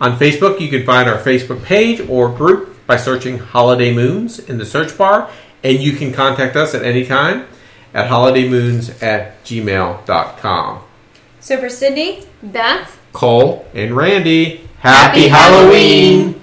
[0.00, 4.58] On Facebook, you can find our Facebook page or group by searching Holiday Moons in
[4.58, 5.30] the search bar.
[5.62, 7.46] And you can contact us at any time
[7.94, 10.82] at holidaymoons at gmail.com.
[11.40, 16.20] So for Sydney, Beth, Cole, and Randy, happy, happy Halloween.
[16.22, 16.40] Halloween.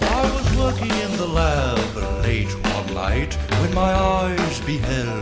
[0.00, 5.21] I was working in the lab late one night when my eyes beheld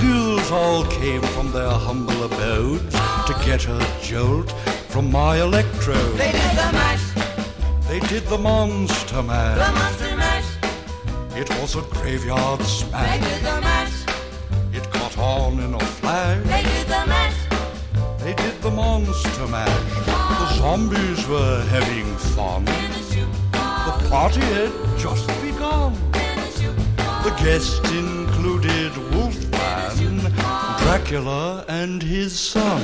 [0.00, 2.94] Ghouls all came from their humble abodes
[3.26, 4.50] to get a jolt
[4.88, 6.16] from my electrode.
[6.16, 7.04] They did the mash,
[7.88, 9.58] They did the monster mash.
[9.58, 10.48] the monster mash.
[11.36, 13.10] It was a graveyard smash.
[13.10, 13.96] They did the mash,
[14.72, 16.42] It caught on in a flash.
[16.46, 17.38] they did the mash.
[18.22, 19.90] They did the monster mash.
[20.40, 22.62] The zombies were having fun.
[22.62, 25.92] In a shoe, The party had just begun.
[26.14, 26.74] in a shoe.
[27.24, 29.49] The guests included Wolfman,
[30.90, 32.82] Dracula, and his son.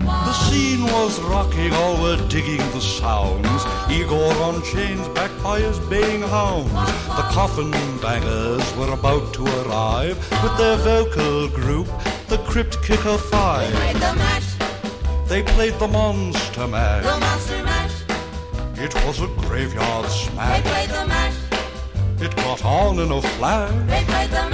[0.00, 3.62] The scene was rocking, all were digging the sounds.
[3.88, 6.72] Igor on chains, backed by his baying hounds.
[6.72, 7.70] The coffin
[8.02, 11.86] bangers were about to arrive with their vocal group,
[12.26, 13.70] the Crypt Kicker Five.
[13.70, 17.04] They Played the mash, They played the Monster the Mash.
[17.04, 17.92] monster mash.
[18.76, 20.64] It was a graveyard smash.
[20.64, 21.36] They played the mash,
[22.20, 23.70] It got on in a flash.
[23.86, 24.53] they played the mash.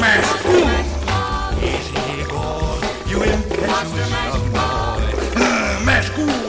[0.00, 0.44] Mask.
[0.44, 0.68] Ooh.
[1.64, 3.08] Is he good?
[3.08, 3.56] You a young boy.
[5.36, 6.18] Uh, mask.
[6.18, 6.46] Ooh.